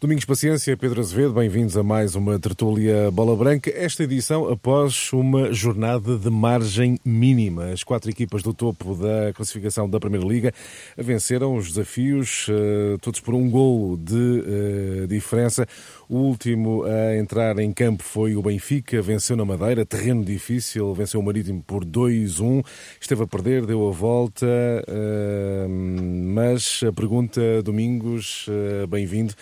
Domingos 0.00 0.24
Paciência, 0.24 0.74
Pedro 0.78 0.98
Azevedo, 0.98 1.34
bem-vindos 1.34 1.76
a 1.76 1.82
mais 1.82 2.14
uma 2.14 2.38
tertúlia 2.38 3.10
Bola 3.10 3.36
Branca. 3.36 3.70
Esta 3.70 4.02
edição 4.04 4.48
após 4.48 5.12
uma 5.12 5.52
jornada 5.52 6.16
de 6.16 6.30
margem 6.30 6.98
mínima. 7.04 7.66
As 7.66 7.84
quatro 7.84 8.08
equipas 8.08 8.42
do 8.42 8.54
topo 8.54 8.94
da 8.94 9.30
classificação 9.34 9.90
da 9.90 10.00
Primeira 10.00 10.26
Liga 10.26 10.54
venceram 10.96 11.54
os 11.54 11.68
desafios, 11.68 12.46
eh, 12.48 12.96
todos 13.02 13.20
por 13.20 13.34
um 13.34 13.50
gol 13.50 13.94
de 13.98 14.14
uh, 14.14 15.06
diferença. 15.06 15.66
O 16.08 16.16
último 16.16 16.82
a 16.84 17.18
entrar 17.18 17.58
em 17.58 17.70
campo 17.70 18.02
foi 18.02 18.34
o 18.34 18.40
Benfica, 18.40 19.02
venceu 19.02 19.36
na 19.36 19.44
Madeira, 19.44 19.84
terreno 19.84 20.24
difícil, 20.24 20.94
venceu 20.94 21.20
o 21.20 21.22
Marítimo 21.22 21.62
por 21.62 21.84
2-1. 21.84 22.64
Esteve 22.98 23.24
a 23.24 23.26
perder, 23.26 23.66
deu 23.66 23.86
a 23.86 23.92
volta, 23.92 24.46
uh, 24.46 25.68
mas 25.68 26.80
a 26.88 26.90
pergunta, 26.90 27.62
Domingos, 27.62 28.48
bem-vindo. 28.88 29.34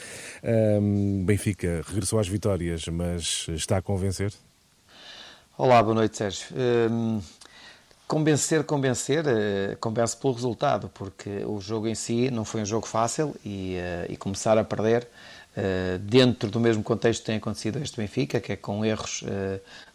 Um, 0.49 1.25
Benfica 1.27 1.83
regressou 1.87 2.19
às 2.19 2.27
vitórias, 2.27 2.89
mas 2.89 3.47
está 3.51 3.77
a 3.77 3.83
convencer? 3.83 4.33
Olá, 5.59 5.83
boa 5.83 5.95
noite, 5.95 6.17
Sérgio. 6.17 6.47
Um, 6.91 7.21
convencer, 8.07 8.65
convencer, 8.65 9.27
uh, 9.27 9.77
convence 9.79 10.17
pelo 10.17 10.33
resultado, 10.33 10.89
porque 10.95 11.45
o 11.45 11.61
jogo 11.61 11.87
em 11.87 11.95
si 11.95 12.31
não 12.31 12.47
foi 12.47 12.63
um 12.63 12.65
jogo 12.65 12.87
fácil 12.87 13.37
e, 13.45 13.77
uh, 13.77 14.11
e 14.11 14.17
começar 14.17 14.57
a 14.57 14.65
perder 14.65 15.07
uh, 15.55 15.99
dentro 15.99 16.49
do 16.49 16.59
mesmo 16.59 16.83
contexto 16.83 17.21
que 17.21 17.27
tem 17.27 17.37
acontecido 17.37 17.79
este 17.83 17.99
Benfica, 17.99 18.41
que 18.41 18.53
é 18.53 18.57
com 18.57 18.83
erros 18.83 19.23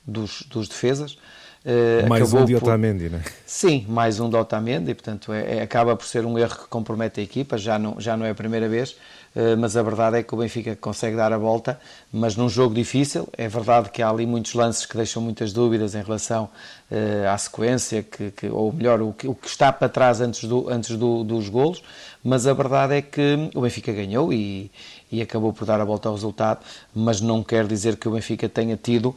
dos, 0.05 0.43
dos 0.43 0.67
defesas. 0.67 1.17
Uh, 1.65 2.05
mais 2.09 2.33
um 2.33 2.43
de 2.43 2.57
Otamendi, 2.57 3.05
por... 3.05 3.11
não 3.13 3.19
é? 3.19 3.23
Sim, 3.45 3.85
mais 3.87 4.19
um 4.19 4.29
de 4.29 4.35
Otamendi, 4.35 4.93
portanto 4.93 5.31
é, 5.31 5.59
é, 5.59 5.61
acaba 5.61 5.95
por 5.95 6.05
ser 6.05 6.25
um 6.25 6.37
erro 6.37 6.57
que 6.57 6.67
compromete 6.67 7.21
a 7.21 7.23
equipa, 7.23 7.57
já 7.57 7.79
não, 7.79 7.95
já 8.01 8.17
não 8.17 8.25
é 8.25 8.31
a 8.31 8.35
primeira 8.35 8.67
vez, 8.67 8.91
uh, 8.91 9.55
mas 9.57 9.77
a 9.77 9.81
verdade 9.81 10.17
é 10.17 10.23
que 10.23 10.33
o 10.33 10.37
Benfica 10.37 10.75
consegue 10.75 11.15
dar 11.15 11.31
a 11.31 11.37
volta, 11.37 11.79
mas 12.11 12.35
num 12.35 12.49
jogo 12.49 12.75
difícil, 12.75 13.29
é 13.37 13.47
verdade 13.47 13.91
que 13.91 14.01
há 14.01 14.09
ali 14.09 14.25
muitos 14.25 14.53
lances 14.55 14.85
que 14.85 14.97
deixam 14.97 15.21
muitas 15.21 15.53
dúvidas 15.53 15.95
em 15.95 16.03
relação 16.03 16.49
uh, 16.91 17.29
à 17.31 17.37
sequência, 17.37 18.03
que, 18.03 18.31
que, 18.31 18.47
ou 18.47 18.73
melhor, 18.73 19.01
o 19.01 19.13
que, 19.13 19.25
o 19.25 19.33
que 19.33 19.47
está 19.47 19.71
para 19.71 19.87
trás 19.87 20.19
antes, 20.19 20.43
do, 20.43 20.67
antes 20.67 20.97
do, 20.97 21.23
dos 21.23 21.47
golos, 21.47 21.81
mas 22.21 22.45
a 22.45 22.53
verdade 22.53 22.95
é 22.95 23.01
que 23.01 23.49
o 23.55 23.61
Benfica 23.61 23.93
ganhou 23.93 24.33
e, 24.33 24.69
e 25.09 25.21
acabou 25.21 25.53
por 25.53 25.63
dar 25.63 25.79
a 25.79 25.85
volta 25.85 26.09
ao 26.09 26.15
resultado, 26.15 26.59
mas 26.93 27.21
não 27.21 27.41
quer 27.41 27.65
dizer 27.67 27.95
que 27.95 28.09
o 28.09 28.11
Benfica 28.11 28.49
tenha 28.49 28.75
tido 28.75 29.15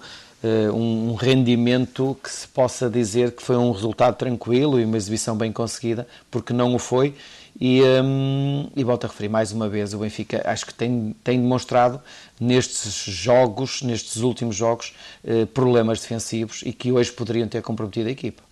um 0.74 1.14
rendimento 1.14 2.16
que 2.22 2.30
se 2.30 2.46
possa 2.46 2.88
dizer 2.88 3.32
que 3.32 3.42
foi 3.42 3.56
um 3.56 3.72
resultado 3.72 4.16
tranquilo 4.16 4.78
e 4.78 4.84
uma 4.84 4.96
exibição 4.96 5.36
bem 5.36 5.50
conseguida, 5.50 6.06
porque 6.30 6.52
não 6.52 6.74
o 6.74 6.78
foi. 6.78 7.14
E, 7.58 7.80
um, 7.82 8.68
e 8.76 8.84
volto 8.84 9.04
a 9.04 9.08
referir 9.08 9.30
mais 9.30 9.50
uma 9.50 9.68
vez, 9.68 9.94
o 9.94 9.98
Benfica 9.98 10.42
acho 10.44 10.66
que 10.66 10.74
tem, 10.74 11.16
tem 11.24 11.40
demonstrado 11.40 12.00
nestes 12.38 12.92
jogos, 12.92 13.80
nestes 13.80 14.16
últimos 14.16 14.54
jogos, 14.54 14.94
uh, 15.24 15.46
problemas 15.46 16.00
defensivos 16.00 16.62
e 16.66 16.72
que 16.72 16.92
hoje 16.92 17.10
poderiam 17.10 17.48
ter 17.48 17.62
comprometido 17.62 18.08
a 18.08 18.12
equipa. 18.12 18.42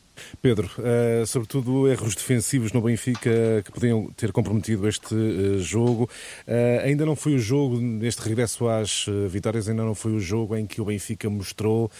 Pedro, 0.40 0.70
uh, 0.78 1.26
sobretudo 1.26 1.88
erros 1.88 2.14
defensivos 2.14 2.72
no 2.72 2.80
Benfica 2.80 3.62
que 3.64 3.72
podiam 3.72 4.10
ter 4.16 4.32
comprometido 4.32 4.88
este 4.88 5.14
uh, 5.14 5.58
jogo. 5.60 6.04
Uh, 6.46 6.84
ainda 6.84 7.04
não 7.04 7.16
foi 7.16 7.34
o 7.34 7.38
jogo, 7.38 7.80
neste 7.80 8.22
regresso 8.22 8.68
às 8.68 9.06
vitórias, 9.28 9.68
ainda 9.68 9.84
não 9.84 9.94
foi 9.94 10.12
o 10.12 10.20
jogo 10.20 10.56
em 10.56 10.66
que 10.66 10.80
o 10.80 10.84
Benfica 10.84 11.28
mostrou 11.28 11.90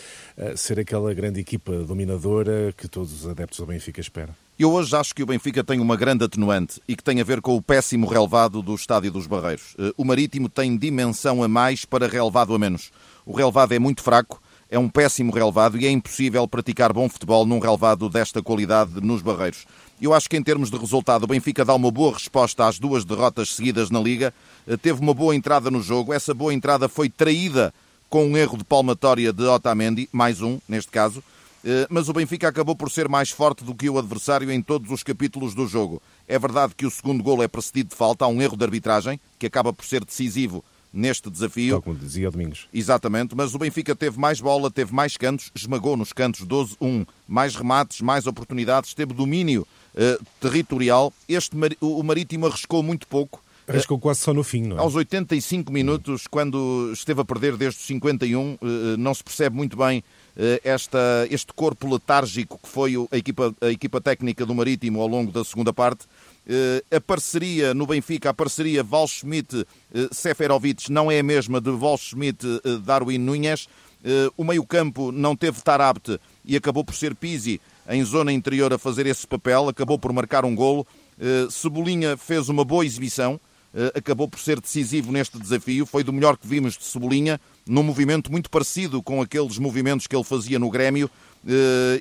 ser 0.57 0.79
aquela 0.79 1.13
grande 1.15 1.41
equipa 1.41 1.73
dominadora 1.85 2.73
que 2.77 2.89
todos 2.89 3.13
os 3.13 3.29
adeptos 3.29 3.59
do 3.59 3.67
Benfica 3.67 4.01
esperam. 4.01 4.35
Eu 4.59 4.73
hoje 4.73 4.95
acho 4.97 5.15
que 5.15 5.23
o 5.23 5.27
Benfica 5.27 5.65
tem 5.65 5.81
uma 5.81 5.97
grande 5.97 6.25
atenuante 6.25 6.81
e 6.87 6.95
que 6.95 7.03
tem 7.03 7.21
a 7.21 7.25
ver 7.25 7.41
com 7.41 7.57
o 7.57 7.63
péssimo 7.63 8.07
relevado 8.07 8.63
do 8.63 8.75
Estádio 8.75 9.11
dos 9.11 9.27
Barreiros. 9.27 9.77
O 9.97 10.05
Marítimo 10.05 10.49
tem 10.49 10.77
dimensão 10.77 11.43
a 11.43 11.49
mais 11.49 11.85
para 11.85 12.07
relevado 12.07 12.55
a 12.55 12.59
menos. 12.59 12.91
O 13.27 13.33
relevado 13.33 13.73
é 13.73 13.79
muito 13.79 14.03
fraco 14.03 14.41
é 14.71 14.79
um 14.79 14.89
péssimo 14.89 15.33
relevado 15.33 15.79
e 15.79 15.87
é 15.87 15.91
impossível 15.91 16.47
praticar 16.49 16.93
bom 16.93 17.09
futebol 17.09 17.47
num 17.47 17.59
relevado 17.59 18.09
desta 18.09 18.43
qualidade 18.43 19.01
nos 19.01 19.23
Barreiros. 19.23 19.67
Eu 20.01 20.13
acho 20.13 20.29
que 20.29 20.37
em 20.37 20.43
termos 20.43 20.71
de 20.71 20.77
resultado 20.77 21.25
o 21.25 21.27
Benfica 21.27 21.65
dá 21.65 21.75
uma 21.75 21.91
boa 21.91 22.13
resposta 22.13 22.67
às 22.67 22.79
duas 22.79 23.05
derrotas 23.05 23.55
seguidas 23.55 23.91
na 23.91 24.01
Liga, 24.01 24.35
eh, 24.67 24.77
teve 24.77 25.01
uma 25.01 25.15
boa 25.15 25.35
entrada 25.35 25.71
no 25.71 25.81
jogo, 25.81 26.13
essa 26.13 26.35
boa 26.35 26.53
entrada 26.53 26.89
foi 26.89 27.09
traída 27.09 27.73
com 28.09 28.27
um 28.27 28.37
erro 28.37 28.59
de 28.59 28.65
palmatória 28.65 29.33
de 29.33 29.45
Otamendi, 29.45 30.09
mais 30.13 30.43
um 30.43 30.59
neste 30.69 30.91
caso, 30.91 31.23
eh, 31.65 31.87
mas 31.89 32.09
o 32.09 32.13
Benfica 32.13 32.49
acabou 32.49 32.75
por 32.75 32.91
ser 32.91 33.09
mais 33.09 33.31
forte 33.31 33.65
do 33.65 33.75
que 33.75 33.89
o 33.89 33.99
adversário 33.99 34.51
em 34.51 34.61
todos 34.61 34.91
os 34.91 35.03
capítulos 35.03 35.55
do 35.55 35.67
jogo. 35.67 36.03
É 36.27 36.39
verdade 36.39 36.75
que 36.77 36.87
o 36.87 36.91
segundo 36.91 37.23
gol 37.23 37.43
é 37.43 37.49
precedido 37.49 37.91
de 37.91 37.97
falta, 37.97 38.25
há 38.25 38.29
um 38.29 38.43
erro 38.43 38.57
de 38.57 38.65
arbitragem, 38.65 39.21
que 39.39 39.47
acaba 39.47 39.73
por 39.73 39.85
ser 39.85 40.05
decisivo 40.05 40.65
neste 40.95 41.29
desafio. 41.29 41.75
Tal 41.75 41.83
como 41.83 41.97
dizia 41.97 42.31
Domingos. 42.31 42.69
Exatamente, 42.73 43.35
mas 43.35 43.55
o 43.55 43.59
Benfica 43.59 43.95
teve 43.95 44.19
mais 44.19 44.41
bola, 44.41 44.71
teve 44.71 44.95
mais 44.95 45.17
cantos, 45.17 45.51
esmagou 45.55 45.97
nos 45.97 46.13
cantos 46.13 46.47
12-1, 46.47 47.07
mais 47.27 47.57
remates, 47.57 48.01
mais 48.01 48.27
oportunidades, 48.27 48.95
teve 48.95 49.13
domínio 49.13 49.67
uh, 49.95 50.25
territorial. 50.41 51.13
Este, 51.29 51.57
o 51.81 52.03
Marítimo 52.03 52.47
arriscou 52.47 52.83
muito 52.83 53.07
pouco. 53.09 53.43
Arriscou 53.67 53.99
quase 53.99 54.21
só 54.21 54.35
no 54.35 54.45
fim, 54.45 54.63
não 54.63 54.77
é? 54.77 54.81
Aos 54.81 54.95
85 54.95 55.73
minutos, 55.73 56.27
quando 56.27 56.91
esteve 56.93 57.23
a 57.23 57.25
perder 57.25 57.57
desde 57.57 57.81
os 57.81 57.87
51, 57.87 58.53
uh, 58.53 58.59
não 58.99 59.15
se 59.15 59.25
percebe 59.25 59.57
muito 59.57 59.77
bem 59.77 60.05
esta, 60.65 60.99
este 61.31 61.53
corpo 61.53 61.89
letárgico 61.89 62.59
que 62.61 62.69
foi 62.69 62.95
a 63.13 63.17
equipa, 63.17 63.55
a 63.61 63.71
equipa 63.71 64.01
técnica 64.01 64.45
do 64.45 64.53
Marítimo 64.53 65.01
ao 65.01 65.07
longo 65.07 65.31
da 65.31 65.45
segunda 65.45 65.73
parte. 65.73 66.07
Uh, 66.47 66.97
a 66.97 67.01
parceria 67.01 67.73
no 67.73 67.87
Benfica, 67.87 68.31
a 68.31 68.35
parceria 68.35 68.83
Val 68.83 69.09
Schmidt-Seferovic 69.09 70.93
não 70.93 71.11
é 71.11 71.19
a 71.19 71.23
mesma 71.23 71.61
de 71.61 71.71
Val 71.71 71.97
Schmidt-Darwin 71.97 73.19
Nunes. 73.19 73.69
O 74.37 74.45
meio-campo 74.45 75.11
não 75.11 75.35
teve 75.35 75.63
Tarapte 75.63 76.21
e 76.45 76.55
acabou 76.57 76.85
por 76.85 76.95
ser 76.95 77.15
Pisi 77.15 77.59
em 77.89 78.05
zona 78.05 78.31
interior 78.35 78.71
a 78.71 78.77
fazer 78.77 79.07
esse 79.07 79.27
papel, 79.27 79.67
acabou 79.71 79.99
por 79.99 80.13
marcar 80.13 80.45
um 80.45 80.55
golo. 80.55 80.87
Cebolinha 81.51 82.15
fez 82.15 82.51
uma 82.51 82.67
boa 82.67 82.85
exibição, 82.85 83.41
acabou 83.95 84.29
por 84.29 84.39
ser 84.39 84.61
decisivo 84.61 85.11
neste 85.11 85.39
desafio, 85.39 85.87
foi 85.87 86.05
do 86.05 86.13
melhor 86.13 86.37
que 86.37 86.47
vimos 86.47 86.77
de 86.77 86.85
Cebolinha, 86.85 87.41
num 87.67 87.83
movimento 87.83 88.31
muito 88.31 88.51
parecido 88.51 89.03
com 89.03 89.23
aqueles 89.23 89.57
movimentos 89.57 90.07
que 90.07 90.15
ele 90.15 90.23
fazia 90.23 90.59
no 90.59 90.69
Grêmio, 90.69 91.11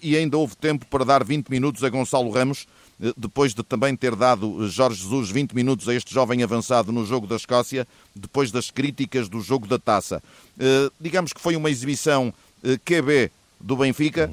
e 0.02 0.18
ainda 0.18 0.38
houve 0.38 0.58
tempo 0.58 0.86
para 0.88 1.06
dar 1.06 1.24
20 1.24 1.48
minutos 1.48 1.86
a 1.86 1.90
Gonçalo 1.90 2.30
Ramos, 2.30 2.66
eh, 2.66 2.83
depois 3.18 3.54
de 3.54 3.64
também 3.64 3.96
ter 3.96 4.16
dado 4.16 4.68
Jorge 4.70 5.02
Jesus 5.02 5.30
20 5.30 5.54
minutos 5.54 5.90
a 5.90 5.94
este 5.94 6.14
jovem 6.14 6.42
avançado 6.44 6.92
no 6.92 7.06
jogo 7.06 7.28
da 7.28 7.36
Escócia, 7.36 7.88
depois 8.16 8.52
das 8.52 8.72
críticas 8.72 9.28
do 9.28 9.42
jogo 9.42 9.68
da 9.68 9.78
taça. 9.78 10.24
Eh, 10.60 10.90
digamos 11.00 11.34
que 11.34 11.42
foi 11.42 11.56
uma 11.56 11.70
exibição 11.70 12.34
eh, 12.64 12.78
QB 12.78 13.32
do 13.60 13.76
Benfica 13.76 14.32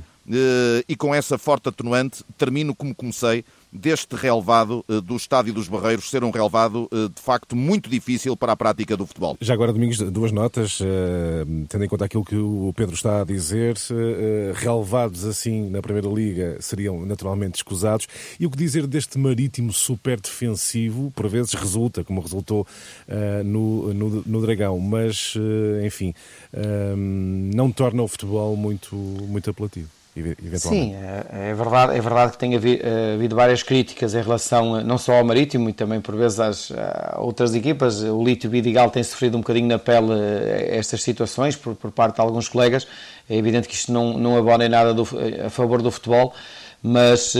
e 0.86 0.94
com 0.94 1.12
essa 1.12 1.36
forte 1.36 1.68
atenuante 1.68 2.22
termino 2.38 2.74
como 2.74 2.94
comecei 2.94 3.44
deste 3.72 4.16
relevado 4.16 4.84
eh, 4.88 5.00
do 5.00 5.16
Estádio 5.16 5.54
dos 5.54 5.68
Barreiros 5.68 6.10
ser 6.10 6.24
um 6.24 6.30
relevado 6.30 6.88
eh, 6.92 7.08
de 7.14 7.20
facto 7.20 7.54
muito 7.54 7.88
difícil 7.88 8.36
para 8.36 8.52
a 8.52 8.56
prática 8.56 8.96
do 8.96 9.06
futebol. 9.06 9.36
Já 9.40 9.54
agora, 9.54 9.72
Domingos, 9.72 9.98
duas 10.10 10.32
notas, 10.32 10.78
eh, 10.80 11.44
tendo 11.68 11.84
em 11.84 11.88
conta 11.88 12.04
aquilo 12.04 12.24
que 12.24 12.36
o 12.36 12.72
Pedro 12.74 12.94
está 12.94 13.20
a 13.20 13.24
dizer, 13.24 13.76
relevados 14.54 15.24
assim 15.24 15.70
na 15.70 15.80
Primeira 15.80 16.08
Liga 16.08 16.56
seriam 16.60 17.04
naturalmente 17.04 17.56
escusados. 17.56 18.06
E 18.38 18.46
o 18.46 18.50
que 18.50 18.56
dizer 18.56 18.86
deste 18.86 19.18
marítimo 19.18 19.72
super 19.72 20.20
defensivo, 20.20 21.12
por 21.14 21.28
vezes 21.28 21.52
resulta, 21.54 22.02
como 22.04 22.20
resultou 22.20 22.66
no, 23.44 23.92
no, 23.94 24.22
no 24.26 24.40
Dragão, 24.40 24.78
mas 24.78 25.34
enfim, 25.84 26.14
não 27.52 27.70
torna 27.70 28.02
o 28.02 28.08
futebol 28.08 28.56
muito, 28.56 28.94
muito 28.94 29.50
apelativo. 29.50 29.99
Sim, 30.58 30.94
é, 30.94 31.50
é, 31.50 31.54
verdade, 31.54 31.96
é 31.96 32.00
verdade 32.00 32.32
que 32.32 32.38
tem 32.38 32.54
eh, 32.54 33.14
havido 33.14 33.36
várias 33.36 33.62
críticas 33.62 34.12
em 34.12 34.20
relação 34.20 34.82
não 34.82 34.98
só 34.98 35.14
ao 35.14 35.24
Marítimo 35.24 35.70
e 35.70 35.72
também 35.72 36.00
por 36.00 36.16
vezes 36.16 36.40
às, 36.40 36.72
a 36.72 37.18
outras 37.20 37.54
equipas. 37.54 38.02
O 38.02 38.22
Lítio 38.22 38.50
Bidigal 38.50 38.90
tem 38.90 39.04
sofrido 39.04 39.36
um 39.36 39.40
bocadinho 39.40 39.68
na 39.68 39.78
pele 39.78 40.12
eh, 40.12 40.76
estas 40.76 41.02
situações 41.02 41.54
por, 41.54 41.76
por 41.76 41.92
parte 41.92 42.16
de 42.16 42.20
alguns 42.20 42.48
colegas. 42.48 42.88
É 43.28 43.36
evidente 43.36 43.68
que 43.68 43.74
isto 43.74 43.92
não, 43.92 44.18
não 44.18 44.36
abona 44.36 44.66
em 44.66 44.68
nada 44.68 44.92
do, 44.92 45.06
a 45.46 45.48
favor 45.48 45.80
do 45.80 45.92
futebol, 45.92 46.34
mas 46.82 47.36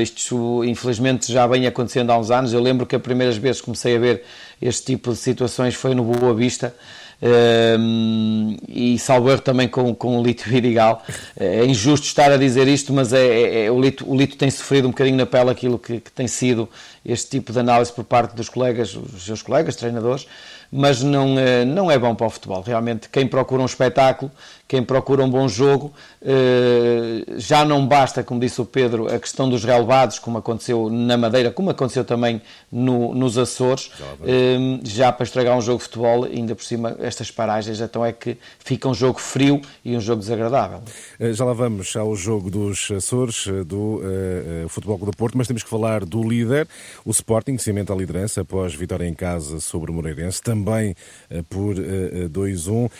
isto 0.00 0.64
infelizmente 0.64 1.30
já 1.30 1.46
vem 1.46 1.66
acontecendo 1.66 2.10
há 2.10 2.18
uns 2.18 2.30
anos. 2.30 2.54
Eu 2.54 2.62
lembro 2.62 2.86
que 2.86 2.96
as 2.96 3.02
primeiras 3.02 3.36
vezes 3.36 3.60
que 3.60 3.66
comecei 3.66 3.96
a 3.96 3.98
ver 3.98 4.22
este 4.62 4.86
tipo 4.86 5.10
de 5.10 5.18
situações 5.18 5.74
foi 5.74 5.94
no 5.94 6.04
Boa 6.04 6.32
Vista 6.32 6.74
um, 7.20 8.56
e 8.68 8.98
salvo 8.98 9.30
erro 9.30 9.40
também 9.40 9.66
com, 9.66 9.94
com 9.94 10.18
o 10.18 10.22
Lito 10.22 10.48
Vidigal. 10.48 11.02
É 11.38 11.64
injusto 11.64 12.06
estar 12.06 12.30
a 12.30 12.36
dizer 12.36 12.68
isto, 12.68 12.92
mas 12.92 13.12
é, 13.12 13.26
é, 13.26 13.64
é, 13.64 13.70
o, 13.70 13.80
Lito, 13.80 14.08
o 14.08 14.16
Lito 14.16 14.36
tem 14.36 14.50
sofrido 14.50 14.86
um 14.86 14.90
bocadinho 14.90 15.16
na 15.16 15.26
pele 15.26 15.50
aquilo 15.50 15.78
que, 15.78 16.00
que, 16.00 16.12
tem 16.12 16.28
sido 16.28 16.68
este 17.04 17.30
tipo 17.30 17.52
de 17.52 17.58
análise 17.58 17.92
por 17.92 18.04
parte 18.04 18.36
dos 18.36 18.48
colegas, 18.48 18.94
os 18.94 19.24
seus 19.24 19.42
colegas, 19.42 19.74
treinadores, 19.74 20.26
mas 20.70 21.02
não, 21.02 21.34
não 21.66 21.90
é 21.90 21.98
bom 21.98 22.14
para 22.14 22.26
o 22.26 22.30
futebol. 22.30 22.62
Realmente, 22.62 23.08
quem 23.08 23.26
procura 23.26 23.62
um 23.62 23.66
espetáculo 23.66 24.30
quem 24.68 24.82
procura 24.82 25.24
um 25.24 25.30
bom 25.30 25.48
jogo. 25.48 25.92
Eh, 26.20 27.24
já 27.36 27.64
não 27.64 27.86
basta, 27.86 28.22
como 28.22 28.38
disse 28.38 28.60
o 28.60 28.66
Pedro, 28.66 29.12
a 29.12 29.18
questão 29.18 29.48
dos 29.48 29.64
relevados, 29.64 30.18
como 30.18 30.36
aconteceu 30.36 30.90
na 30.90 31.16
Madeira, 31.16 31.50
como 31.50 31.70
aconteceu 31.70 32.04
também 32.04 32.42
no, 32.70 33.14
nos 33.14 33.38
Açores, 33.38 33.90
eh, 34.24 34.58
já 34.84 35.10
para 35.10 35.24
estragar 35.24 35.56
um 35.56 35.62
jogo 35.62 35.78
de 35.78 35.84
futebol, 35.84 36.24
ainda 36.24 36.54
por 36.54 36.64
cima, 36.64 36.96
estas 37.00 37.30
paragens, 37.30 37.80
então 37.80 38.04
é 38.04 38.12
que 38.12 38.36
fica 38.58 38.88
um 38.88 38.94
jogo 38.94 39.18
frio 39.18 39.62
e 39.82 39.96
um 39.96 40.00
jogo 40.00 40.20
desagradável. 40.20 40.82
Eh, 41.18 41.32
já 41.32 41.44
lá 41.44 41.54
vamos 41.54 41.96
ao 41.96 42.14
jogo 42.14 42.50
dos 42.50 42.90
Açores, 42.90 43.46
do 43.64 44.02
uh, 44.02 44.68
Futebol 44.68 44.98
do 44.98 45.12
Porto, 45.12 45.38
mas 45.38 45.46
temos 45.46 45.62
que 45.62 45.70
falar 45.70 46.04
do 46.04 46.22
líder, 46.22 46.68
o 47.04 47.10
Sporting, 47.10 47.56
que 47.56 47.62
cimenta 47.62 47.92
a 47.92 47.96
liderança 47.96 48.42
após 48.42 48.74
vitória 48.74 49.06
em 49.06 49.14
casa 49.14 49.60
sobre 49.60 49.90
o 49.90 49.94
Moreirense, 49.94 50.42
também 50.42 50.94
uh, 51.30 51.42
por 51.44 51.74
uh, 51.78 52.28
2-1. 52.28 52.90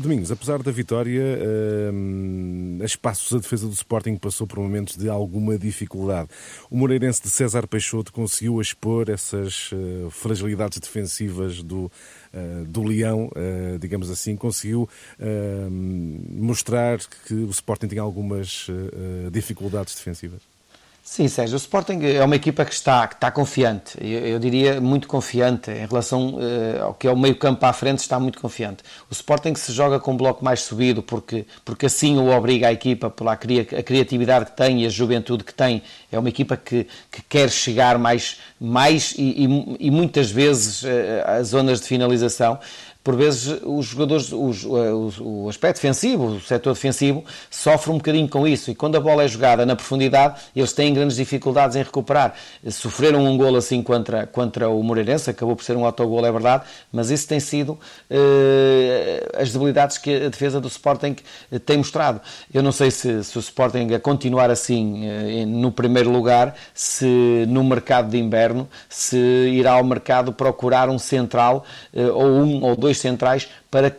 Domingos, 0.00 0.30
apesar 0.32 0.62
da 0.62 0.70
vitória, 0.70 1.17
uh, 1.20 2.82
a 2.82 2.84
espaços 2.84 3.32
a 3.34 3.38
defesa 3.38 3.66
do 3.66 3.72
Sporting 3.72 4.16
passou 4.16 4.46
por 4.46 4.58
momentos 4.58 4.96
de 4.96 5.08
alguma 5.08 5.58
dificuldade. 5.58 6.28
O 6.70 6.76
Moreirense 6.76 7.22
de 7.22 7.28
César 7.28 7.66
Peixoto 7.66 8.12
conseguiu 8.12 8.60
expor 8.60 9.08
essas 9.10 9.70
uh, 9.72 10.10
fragilidades 10.10 10.78
defensivas 10.78 11.62
do, 11.62 11.90
uh, 12.32 12.64
do 12.66 12.82
Leão, 12.82 13.26
uh, 13.26 13.78
digamos 13.78 14.10
assim, 14.10 14.36
conseguiu 14.36 14.88
mostrar 16.30 16.98
que 17.26 17.34
o 17.34 17.50
Sporting 17.50 17.88
tinha 17.88 18.02
algumas 18.02 18.66
dificuldades 19.30 19.94
defensivas. 19.94 20.47
Sim, 21.10 21.26
Sérgio, 21.26 21.54
o 21.54 21.56
Sporting 21.56 22.00
é 22.04 22.22
uma 22.22 22.36
equipa 22.36 22.66
que 22.66 22.72
está, 22.72 23.08
que 23.08 23.14
está 23.14 23.30
confiante, 23.30 23.96
eu, 23.98 24.26
eu 24.26 24.38
diria 24.38 24.78
muito 24.78 25.08
confiante 25.08 25.70
em 25.70 25.86
relação 25.86 26.34
uh, 26.34 26.82
ao 26.84 26.94
que 26.94 27.08
é 27.08 27.10
o 27.10 27.16
meio 27.16 27.34
campo 27.34 27.64
à 27.64 27.72
frente, 27.72 28.00
está 28.00 28.20
muito 28.20 28.38
confiante. 28.38 28.84
O 29.10 29.14
Sporting 29.14 29.54
se 29.54 29.72
joga 29.72 29.98
com 29.98 30.12
um 30.12 30.16
bloco 30.18 30.44
mais 30.44 30.60
subido 30.60 31.02
porque, 31.02 31.46
porque 31.64 31.86
assim 31.86 32.18
o 32.18 32.28
obriga 32.28 32.68
a 32.68 32.72
equipa 32.72 33.08
pela 33.08 33.32
a 33.32 33.36
criatividade 33.36 34.44
que 34.50 34.52
tem 34.56 34.82
e 34.82 34.86
a 34.86 34.90
juventude 34.90 35.44
que 35.44 35.54
tem. 35.54 35.82
É 36.12 36.18
uma 36.18 36.28
equipa 36.28 36.58
que, 36.58 36.86
que 37.10 37.22
quer 37.22 37.50
chegar 37.50 37.98
mais, 37.98 38.38
mais 38.60 39.14
e, 39.16 39.46
e, 39.46 39.86
e 39.86 39.90
muitas 39.90 40.30
vezes 40.30 40.82
uh, 40.82 40.88
às 41.24 41.48
zonas 41.48 41.80
de 41.80 41.86
finalização 41.86 42.60
por 43.08 43.16
vezes 43.16 43.58
os 43.64 43.86
jogadores, 43.86 44.30
os, 44.34 44.64
o, 44.64 45.44
o, 45.44 45.48
aspecto 45.48 45.76
defensivo, 45.76 46.26
o 46.26 46.40
setor 46.42 46.74
defensivo, 46.74 47.24
sofre 47.50 47.90
um 47.90 47.96
bocadinho 47.96 48.28
com 48.28 48.46
isso. 48.46 48.70
E 48.70 48.74
quando 48.74 48.96
a 48.96 49.00
bola 49.00 49.24
é 49.24 49.28
jogada 49.28 49.64
na 49.64 49.74
profundidade, 49.74 50.38
eles 50.54 50.74
têm 50.74 50.92
grandes 50.92 51.16
dificuldades 51.16 51.74
em 51.74 51.82
recuperar. 51.82 52.34
Sofreram 52.68 53.24
um 53.24 53.38
gol 53.38 53.56
assim 53.56 53.82
contra, 53.82 54.26
contra 54.26 54.68
o 54.68 54.82
Moreirense, 54.82 55.30
acabou 55.30 55.56
por 55.56 55.64
ser 55.64 55.74
um 55.74 55.86
autogol, 55.86 56.26
é 56.26 56.30
verdade, 56.30 56.64
mas 56.92 57.08
isso 57.08 57.26
tem 57.26 57.40
sido 57.40 57.78
eh, 58.10 59.26
as 59.38 59.54
debilidades 59.54 59.96
que 59.96 60.26
a 60.26 60.28
defesa 60.28 60.60
do 60.60 60.68
Sporting 60.68 61.16
tem 61.64 61.78
mostrado. 61.78 62.20
Eu 62.52 62.62
não 62.62 62.72
sei 62.72 62.90
se, 62.90 63.24
se 63.24 63.38
o 63.38 63.40
Sporting 63.40 63.94
a 63.94 63.98
continuar 63.98 64.50
assim 64.50 65.06
eh, 65.06 65.46
no 65.46 65.72
primeiro 65.72 66.10
lugar, 66.10 66.54
se 66.74 67.46
no 67.48 67.64
mercado 67.64 68.10
de 68.10 68.18
inverno, 68.18 68.68
se 68.86 69.16
irá 69.16 69.72
ao 69.72 69.84
mercado 69.84 70.30
procurar 70.30 70.90
um 70.90 70.98
central 70.98 71.64
eh, 71.94 72.04
ou 72.04 72.26
um 72.26 72.62
ou 72.62 72.76
dois 72.76 72.97
centrais 72.98 73.48
para, 73.70 73.94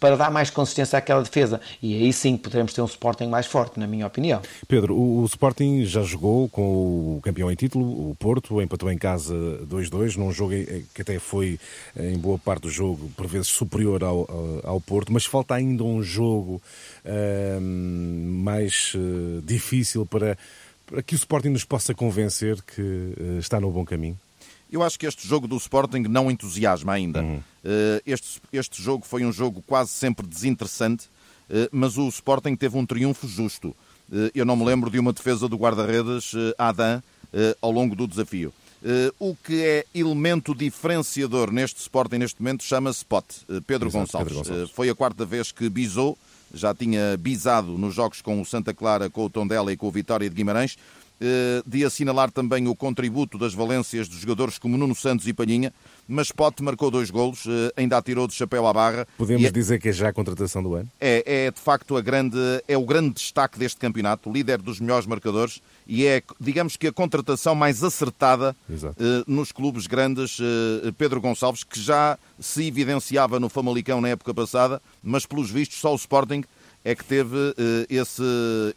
para 0.00 0.16
dar 0.16 0.30
mais 0.30 0.50
consistência 0.50 0.98
àquela 0.98 1.22
defesa. 1.22 1.60
E 1.82 1.94
aí 1.94 2.12
sim 2.12 2.36
poderemos 2.36 2.72
ter 2.72 2.82
um 2.82 2.86
Sporting 2.86 3.26
mais 3.26 3.46
forte, 3.46 3.78
na 3.78 3.86
minha 3.86 4.06
opinião. 4.06 4.40
Pedro, 4.68 4.94
o, 4.94 5.22
o 5.22 5.24
Sporting 5.26 5.84
já 5.84 6.02
jogou 6.02 6.48
com 6.48 7.16
o 7.16 7.20
campeão 7.22 7.50
em 7.50 7.54
título, 7.54 8.10
o 8.10 8.14
Porto, 8.14 8.60
empatou 8.60 8.90
em 8.90 8.98
casa 8.98 9.34
2-2, 9.68 10.16
num 10.16 10.32
jogo 10.32 10.52
que 10.94 11.02
até 11.02 11.18
foi, 11.18 11.58
em 11.98 12.18
boa 12.18 12.38
parte 12.38 12.62
do 12.62 12.70
jogo, 12.70 13.10
por 13.16 13.26
vezes 13.26 13.48
superior 13.48 14.02
ao, 14.02 14.28
ao, 14.64 14.80
Porto, 14.80 15.12
mas 15.12 15.24
falta 15.24 15.54
ainda 15.54 15.82
um 15.82 16.02
jogo 16.02 16.62
uh, 17.04 17.60
mais 17.60 18.92
uh, 18.94 19.42
difícil 19.42 20.06
para, 20.06 20.38
para 20.86 21.02
que 21.02 21.14
o 21.14 21.16
Sporting 21.16 21.48
nos 21.48 21.64
possa 21.64 21.94
convencer 21.94 22.60
que 22.62 22.80
uh, 22.80 23.38
está 23.38 23.60
no 23.60 23.70
bom 23.70 23.84
caminho. 23.84 24.18
Eu 24.70 24.82
acho 24.82 24.98
que 24.98 25.06
este 25.06 25.26
jogo 25.26 25.46
do 25.46 25.56
Sporting 25.56 26.00
não 26.08 26.30
entusiasma 26.30 26.92
ainda. 26.92 27.22
Uhum. 27.22 27.42
Este, 28.04 28.40
este 28.52 28.82
jogo 28.82 29.04
foi 29.06 29.24
um 29.24 29.32
jogo 29.32 29.62
quase 29.66 29.90
sempre 29.90 30.26
desinteressante, 30.26 31.08
eh, 31.50 31.68
mas 31.72 31.96
o 31.96 32.08
Sporting 32.08 32.54
teve 32.56 32.76
um 32.76 32.86
triunfo 32.86 33.26
justo. 33.26 33.74
Eh, 34.12 34.30
eu 34.34 34.44
não 34.44 34.56
me 34.56 34.64
lembro 34.64 34.90
de 34.90 34.98
uma 34.98 35.12
defesa 35.12 35.48
do 35.48 35.56
guarda-redes 35.56 36.32
Adam 36.58 37.02
ao 37.60 37.70
longo 37.70 37.94
do 37.94 38.06
desafio. 38.06 38.52
O 39.18 39.34
que 39.34 39.62
é 39.62 39.84
elemento 39.94 40.54
diferenciador 40.54 41.50
neste 41.50 41.80
Sporting 41.80 42.16
neste 42.18 42.40
momento 42.40 42.62
chama-se 42.62 43.04
Pote, 43.04 43.40
Pedro, 43.66 43.88
Exato, 43.88 44.06
Gonçalves. 44.06 44.32
Pedro 44.32 44.48
Gonçalves. 44.48 44.70
Foi 44.70 44.88
a 44.88 44.94
quarta 44.94 45.24
vez 45.24 45.50
que 45.50 45.68
bisou, 45.68 46.16
já 46.54 46.74
tinha 46.74 47.16
bisado 47.16 47.76
nos 47.76 47.94
jogos 47.94 48.22
com 48.22 48.40
o 48.40 48.44
Santa 48.44 48.72
Clara, 48.72 49.10
com 49.10 49.24
o 49.24 49.30
Tondela 49.30 49.72
e 49.72 49.76
com 49.76 49.88
o 49.88 49.90
Vitória 49.90 50.28
de 50.28 50.34
Guimarães 50.34 50.76
eh, 50.76 51.05
de 51.66 51.84
assinalar 51.84 52.30
também 52.30 52.68
o 52.68 52.74
contributo 52.74 53.38
das 53.38 53.54
valências 53.54 54.08
de 54.08 54.18
jogadores 54.18 54.58
como 54.58 54.76
Nuno 54.76 54.94
Santos 54.94 55.26
e 55.26 55.32
Palhinha, 55.32 55.72
mas 56.06 56.30
Pote 56.30 56.62
marcou 56.62 56.90
dois 56.90 57.10
golos, 57.10 57.44
eh, 57.46 57.72
ainda 57.76 57.96
atirou 57.96 58.28
de 58.28 58.34
chapéu 58.34 58.66
à 58.66 58.72
barra. 58.72 59.06
Podemos 59.18 59.44
é... 59.44 59.50
dizer 59.50 59.80
que 59.80 59.88
é 59.88 59.92
já 59.92 60.08
a 60.08 60.12
contratação 60.12 60.62
do 60.62 60.74
ano? 60.74 60.88
É, 61.00 61.46
é 61.46 61.50
de 61.50 61.60
facto 61.60 61.96
a 61.96 62.00
grande, 62.00 62.38
é 62.68 62.76
o 62.76 62.84
grande 62.84 63.14
destaque 63.14 63.58
deste 63.58 63.78
campeonato, 63.78 64.30
líder 64.30 64.58
dos 64.58 64.78
melhores 64.78 65.06
marcadores 65.06 65.60
e 65.86 66.06
é, 66.06 66.22
digamos 66.40 66.76
que, 66.76 66.86
a 66.86 66.92
contratação 66.92 67.54
mais 67.54 67.82
acertada 67.82 68.54
eh, 68.70 69.24
nos 69.26 69.52
clubes 69.52 69.86
grandes. 69.86 70.38
Pedro 70.98 71.20
Gonçalves, 71.20 71.64
que 71.64 71.80
já 71.80 72.18
se 72.38 72.66
evidenciava 72.66 73.40
no 73.40 73.48
Famalicão 73.48 74.00
na 74.00 74.08
época 74.08 74.32
passada, 74.34 74.80
mas 75.02 75.26
pelos 75.26 75.50
vistos 75.50 75.78
só 75.78 75.92
o 75.92 75.96
Sporting 75.96 76.44
é 76.84 76.94
que 76.94 77.04
teve 77.04 77.36
esse, 77.88 78.22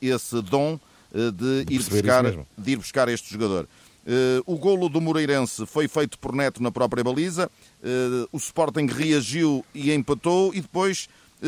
esse 0.01 0.41
dom 0.41 0.73
eh, 0.73 0.88
de, 1.13 1.65
de 1.65 1.73
ir, 1.73 1.83
buscar, 1.83 2.23
de 2.57 2.71
ir 2.71 2.77
buscar 2.77 3.09
este 3.09 3.31
jogador. 3.31 3.67
Uh, 4.09 4.41
o 4.45 4.57
golo 4.57 4.89
do 4.89 4.99
Moreirense 4.99 5.65
foi 5.65 5.87
feito 5.87 6.17
por 6.17 6.33
Neto 6.33 6.63
na 6.63 6.71
própria 6.71 7.03
baliza. 7.03 7.49
Uh, 7.83 8.27
o 8.31 8.37
Sporting 8.37 8.87
reagiu 8.87 9.63
e 9.73 9.93
empatou. 9.93 10.53
E 10.53 10.61
depois 10.61 11.07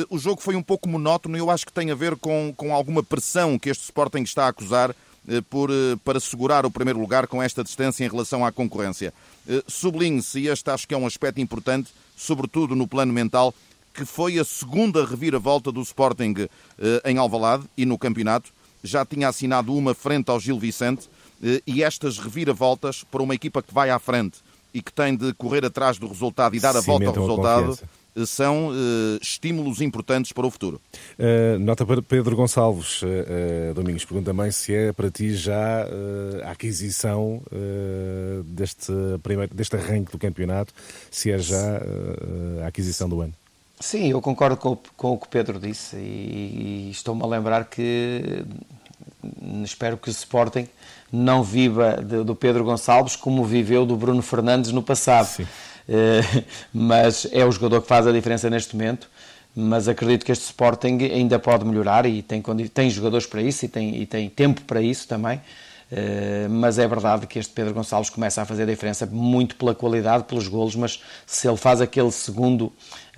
o 0.09 0.17
jogo 0.17 0.41
foi 0.41 0.55
um 0.55 0.63
pouco 0.63 0.87
monótono. 0.87 1.37
Eu 1.37 1.49
acho 1.49 1.65
que 1.65 1.73
tem 1.73 1.91
a 1.91 1.95
ver 1.95 2.15
com, 2.15 2.53
com 2.55 2.73
alguma 2.73 3.03
pressão 3.03 3.57
que 3.57 3.69
este 3.69 3.83
Sporting 3.83 4.21
está 4.21 4.45
a 4.45 4.49
acusar 4.49 4.95
por, 5.49 5.69
para 6.05 6.17
segurar 6.17 6.65
o 6.65 6.71
primeiro 6.71 6.97
lugar 6.97 7.27
com 7.27 7.43
esta 7.43 7.61
distância 7.61 8.05
em 8.05 8.07
relação 8.07 8.45
à 8.45 8.53
concorrência. 8.53 9.13
Sublinhe-se, 9.67 10.39
e 10.39 10.47
este 10.47 10.69
acho 10.69 10.87
que 10.87 10.93
é 10.93 10.97
um 10.97 11.05
aspecto 11.05 11.41
importante, 11.41 11.89
sobretudo 12.15 12.73
no 12.73 12.87
plano 12.87 13.11
mental, 13.11 13.53
que 13.93 14.05
foi 14.05 14.39
a 14.39 14.45
segunda 14.45 15.05
reviravolta 15.05 15.73
do 15.73 15.81
Sporting 15.81 16.47
em 17.03 17.17
Alvalade 17.17 17.65
e 17.75 17.85
no 17.85 17.97
campeonato 17.97 18.49
já 18.83 19.05
tinha 19.05 19.27
assinado 19.27 19.73
uma 19.75 19.93
frente 19.93 20.29
ao 20.29 20.39
Gil 20.39 20.59
Vicente 20.59 21.09
eh, 21.43 21.61
e 21.65 21.83
estas 21.83 22.17
reviravoltas 22.17 23.03
para 23.03 23.21
uma 23.21 23.35
equipa 23.35 23.61
que 23.61 23.73
vai 23.73 23.89
à 23.89 23.99
frente 23.99 24.39
e 24.73 24.81
que 24.81 24.91
tem 24.91 25.15
de 25.15 25.33
correr 25.33 25.65
atrás 25.65 25.97
do 25.97 26.07
resultado 26.07 26.55
e 26.55 26.59
dar 26.59 26.75
a 26.75 26.81
volta 26.81 27.07
ao 27.07 27.13
resultado 27.13 27.79
eh, 28.15 28.25
são 28.25 28.69
uh, 28.69 28.73
estímulos 29.21 29.81
importantes 29.81 30.31
para 30.31 30.45
o 30.45 30.51
futuro. 30.51 30.81
Uh, 31.17 31.59
nota 31.59 31.85
para 31.85 32.01
Pedro 32.01 32.35
Gonçalves, 32.35 33.01
uh, 33.01 33.73
Domingos, 33.73 34.05
pergunta 34.05 34.31
também 34.31 34.51
se 34.51 34.73
é 34.73 34.91
para 34.91 35.09
ti 35.09 35.33
já 35.33 35.87
a 36.43 36.51
aquisição 36.51 37.41
deste, 38.45 38.91
primeiro, 39.23 39.53
deste 39.53 39.75
arranque 39.75 40.11
do 40.11 40.17
campeonato, 40.17 40.73
se 41.09 41.31
é 41.31 41.37
já 41.37 41.81
a 42.63 42.67
aquisição 42.67 43.07
do 43.07 43.21
ano. 43.21 43.33
Sim, 43.81 44.11
eu 44.11 44.21
concordo 44.21 44.55
com, 44.55 44.77
com 44.95 45.13
o 45.13 45.17
que 45.17 45.25
o 45.25 45.29
Pedro 45.29 45.59
disse 45.59 45.97
e, 45.97 46.87
e 46.87 46.91
estou-me 46.91 47.23
a 47.23 47.25
lembrar 47.25 47.65
que 47.65 48.45
espero 49.63 49.97
que 49.97 50.07
o 50.07 50.11
Sporting 50.11 50.67
não 51.11 51.43
viva 51.43 51.97
de, 51.97 52.23
do 52.23 52.35
Pedro 52.35 52.63
Gonçalves 52.63 53.15
como 53.15 53.43
viveu 53.43 53.85
do 53.85 53.95
Bruno 53.95 54.21
Fernandes 54.21 54.71
no 54.71 54.83
passado. 54.83 55.29
Uh, 55.41 56.43
mas 56.71 57.27
é 57.31 57.43
o 57.43 57.51
jogador 57.51 57.81
que 57.81 57.87
faz 57.87 58.05
a 58.07 58.11
diferença 58.11 58.49
neste 58.49 58.75
momento. 58.75 59.09
Mas 59.53 59.87
acredito 59.87 60.25
que 60.25 60.31
este 60.31 60.45
Sporting 60.45 60.97
ainda 61.11 61.37
pode 61.37 61.65
melhorar 61.65 62.05
e 62.05 62.21
tem, 62.21 62.41
tem 62.73 62.89
jogadores 62.89 63.25
para 63.25 63.41
isso 63.41 63.65
e 63.65 63.67
tem, 63.67 64.01
e 64.01 64.05
tem 64.05 64.29
tempo 64.29 64.61
para 64.61 64.81
isso 64.81 65.07
também. 65.07 65.41
Uh, 65.91 66.49
mas 66.49 66.79
é 66.79 66.87
verdade 66.87 67.27
que 67.27 67.37
este 67.37 67.51
Pedro 67.51 67.73
Gonçalves 67.73 68.09
começa 68.09 68.41
a 68.41 68.45
fazer 68.45 68.63
a 68.63 68.65
diferença 68.65 69.05
muito 69.05 69.57
pela 69.57 69.75
qualidade, 69.75 70.23
pelos 70.23 70.47
golos, 70.47 70.73
mas 70.73 71.03
se 71.25 71.49
ele 71.49 71.57
faz 71.57 71.81
aquele 71.81 72.11
segundo 72.13 72.71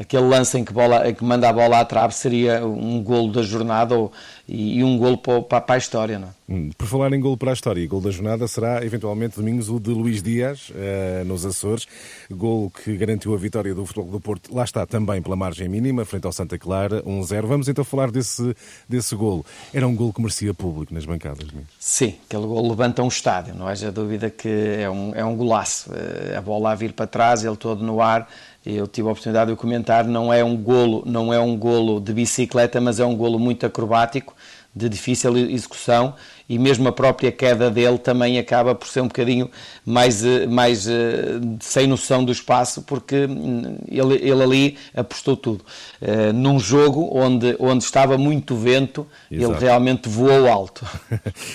aquele 0.04 0.28
lance 0.28 0.58
em 0.58 0.64
que, 0.64 0.72
bola, 0.72 1.12
que 1.12 1.24
manda 1.24 1.50
a 1.50 1.54
bola 1.54 1.80
à 1.80 1.86
trave 1.86 2.14
seria 2.14 2.66
um 2.66 3.02
golo 3.02 3.32
da 3.32 3.42
jornada 3.42 3.96
ou, 3.96 4.12
e, 4.48 4.80
e 4.80 4.84
um 4.84 4.98
golo 4.98 5.18
para, 5.18 5.42
para, 5.42 5.76
a 5.76 5.78
história. 5.78 6.20
Não? 6.20 6.28
É? 6.28 6.32
Hum, 6.54 6.70
por 6.78 6.88
falar 6.88 7.12
em 7.14 7.20
golo 7.20 7.38
para 7.38 7.52
a 7.52 7.54
história, 7.54 7.82
e 7.82 7.88
golo 7.88 8.04
da 8.04 8.12
jornada 8.12 8.48
será 8.48 8.86
eventualmente 8.86 9.38
domingos 9.38 9.70
o 9.70 9.80
de 9.80 9.92
Luís 9.92 10.22
Dias, 10.22 10.70
uh, 10.70 11.26
nos 11.26 11.46
Açores, 11.46 11.88
golo 12.30 12.70
que 12.70 12.96
garantiu 12.98 13.34
a 13.34 13.38
vitória 13.38 13.74
do 13.74 13.86
Futebol 13.86 14.12
do 14.12 14.20
Porto, 14.20 14.54
lá 14.54 14.64
está 14.64 14.86
também 14.86 15.22
pela 15.22 15.36
margem 15.36 15.68
mínima, 15.70 16.06
frente 16.06 16.26
ao 16.26 16.34
Santa 16.34 16.58
Clara, 16.58 17.02
1-0. 17.04 17.46
Vamos 17.46 17.68
então 17.70 17.84
falar 17.84 18.12
desse, 18.12 18.56
desse 18.88 19.16
golo. 19.16 19.46
Era 19.74 19.88
um 19.88 19.96
golo 19.96 20.14
que 20.14 20.22
merecia 20.22 20.54
público 20.54 20.94
nas 20.94 21.06
bancadas, 21.06 21.46
mesmo. 21.46 21.68
Sim, 21.80 22.16
aquele 22.28 22.46
golo 22.46 22.70
levanta 22.70 23.02
um 23.02 23.08
estádio, 23.08 23.56
não 23.56 23.68
haja 23.68 23.92
dúvida 23.92 24.30
que 24.30 24.50
é 24.50 24.90
um, 24.90 25.16
é 25.16 25.24
um 25.24 25.36
golaço. 25.36 25.90
Uh, 25.90 26.38
a 26.38 26.42
bola 26.42 26.72
a 26.72 26.76
vir 26.76 26.92
para 26.92 27.08
trás, 27.08 27.46
ele 27.46 27.56
todo 27.56 27.84
no 27.84 28.02
ar 28.02 28.28
eu 28.66 28.88
tive 28.88 29.08
a 29.08 29.12
oportunidade 29.12 29.52
de 29.52 29.58
comentar, 29.58 30.06
não 30.06 30.32
é 30.32 30.44
um 30.44 30.56
golo, 30.56 31.04
não 31.06 31.34
é 31.34 31.40
um 31.40 31.58
golo 31.58 32.00
de 32.00 32.14
bicicleta, 32.14 32.80
mas 32.80 33.00
é 33.00 33.06
um 33.06 33.16
golo 33.16 33.38
muito 33.38 33.66
acrobático, 33.66 34.34
de 34.76 34.90
difícil 34.90 35.38
execução 35.38 36.16
e 36.48 36.60
mesmo 36.60 36.88
a 36.88 36.92
própria 36.92 37.32
queda 37.32 37.72
dele 37.72 37.98
também 37.98 38.38
acaba 38.38 38.76
por 38.76 38.88
ser 38.88 39.02
um 39.02 39.08
bocadinho 39.08 39.50
mais, 39.86 40.24
eh, 40.24 40.46
mais 40.46 40.88
eh, 40.88 41.40
sem 41.62 41.88
noção 41.88 42.24
do 42.24 42.32
espaço, 42.32 42.82
porque 42.82 43.26
hum, 43.26 43.78
ele, 43.88 44.16
ele 44.16 44.44
ali 44.44 44.78
apostou 44.94 45.38
tudo. 45.38 45.64
Uh, 46.02 46.34
num 46.34 46.60
jogo 46.60 47.10
onde, 47.14 47.56
onde 47.60 47.84
estava 47.84 48.18
muito 48.18 48.56
vento, 48.56 49.08
Exato. 49.32 49.54
ele 49.54 49.60
realmente 49.60 50.10
voou 50.10 50.48
alto. 50.48 50.86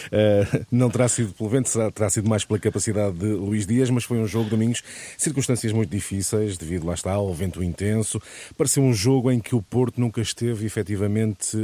não 0.71 0.89
terá 0.91 1.09
sido 1.09 1.33
pelo 1.33 1.49
vento, 1.49 1.71
terá 1.93 2.09
sido 2.09 2.29
mais 2.29 2.45
pela 2.45 2.59
capacidade 2.59 3.17
de 3.17 3.27
Luís 3.27 3.67
Dias, 3.67 3.91
mas 3.91 4.05
foi 4.05 4.19
um 4.19 4.27
jogo, 4.27 4.49
Domingos, 4.49 4.83
circunstâncias 5.17 5.73
muito 5.73 5.91
difíceis, 5.91 6.57
devido 6.57 6.87
lá 6.87 6.95
está 6.95 7.13
ao 7.13 7.33
vento 7.35 7.63
intenso. 7.63 8.21
Pareceu 8.57 8.83
um 8.83 8.95
jogo 8.95 9.31
em 9.31 9.39
que 9.39 9.55
o 9.55 9.61
Porto 9.63 10.01
nunca 10.01 10.21
esteve 10.21 10.65
efetivamente 10.65 11.57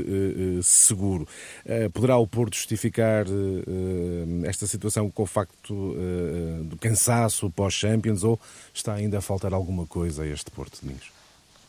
seguro. 0.63 1.27
poderá 1.93 2.17
o 2.17 2.27
Porto 2.27 2.57
justificar 2.57 3.14
uh, 3.23 4.47
esta 4.47 4.67
situação 4.67 5.09
com 5.11 5.23
o 5.23 5.27
facto 5.27 5.73
uh, 5.73 6.65
do 6.65 6.77
cansaço 6.77 7.49
pós-Champions 7.51 8.25
ou 8.25 8.41
está 8.73 8.95
ainda 8.95 9.19
a 9.19 9.21
faltar 9.21 9.55
alguma 9.55 9.87
coisa 9.87 10.23
a 10.23 10.27
este 10.27 10.51
Porto, 10.51 10.81
Domingos? 10.83 11.15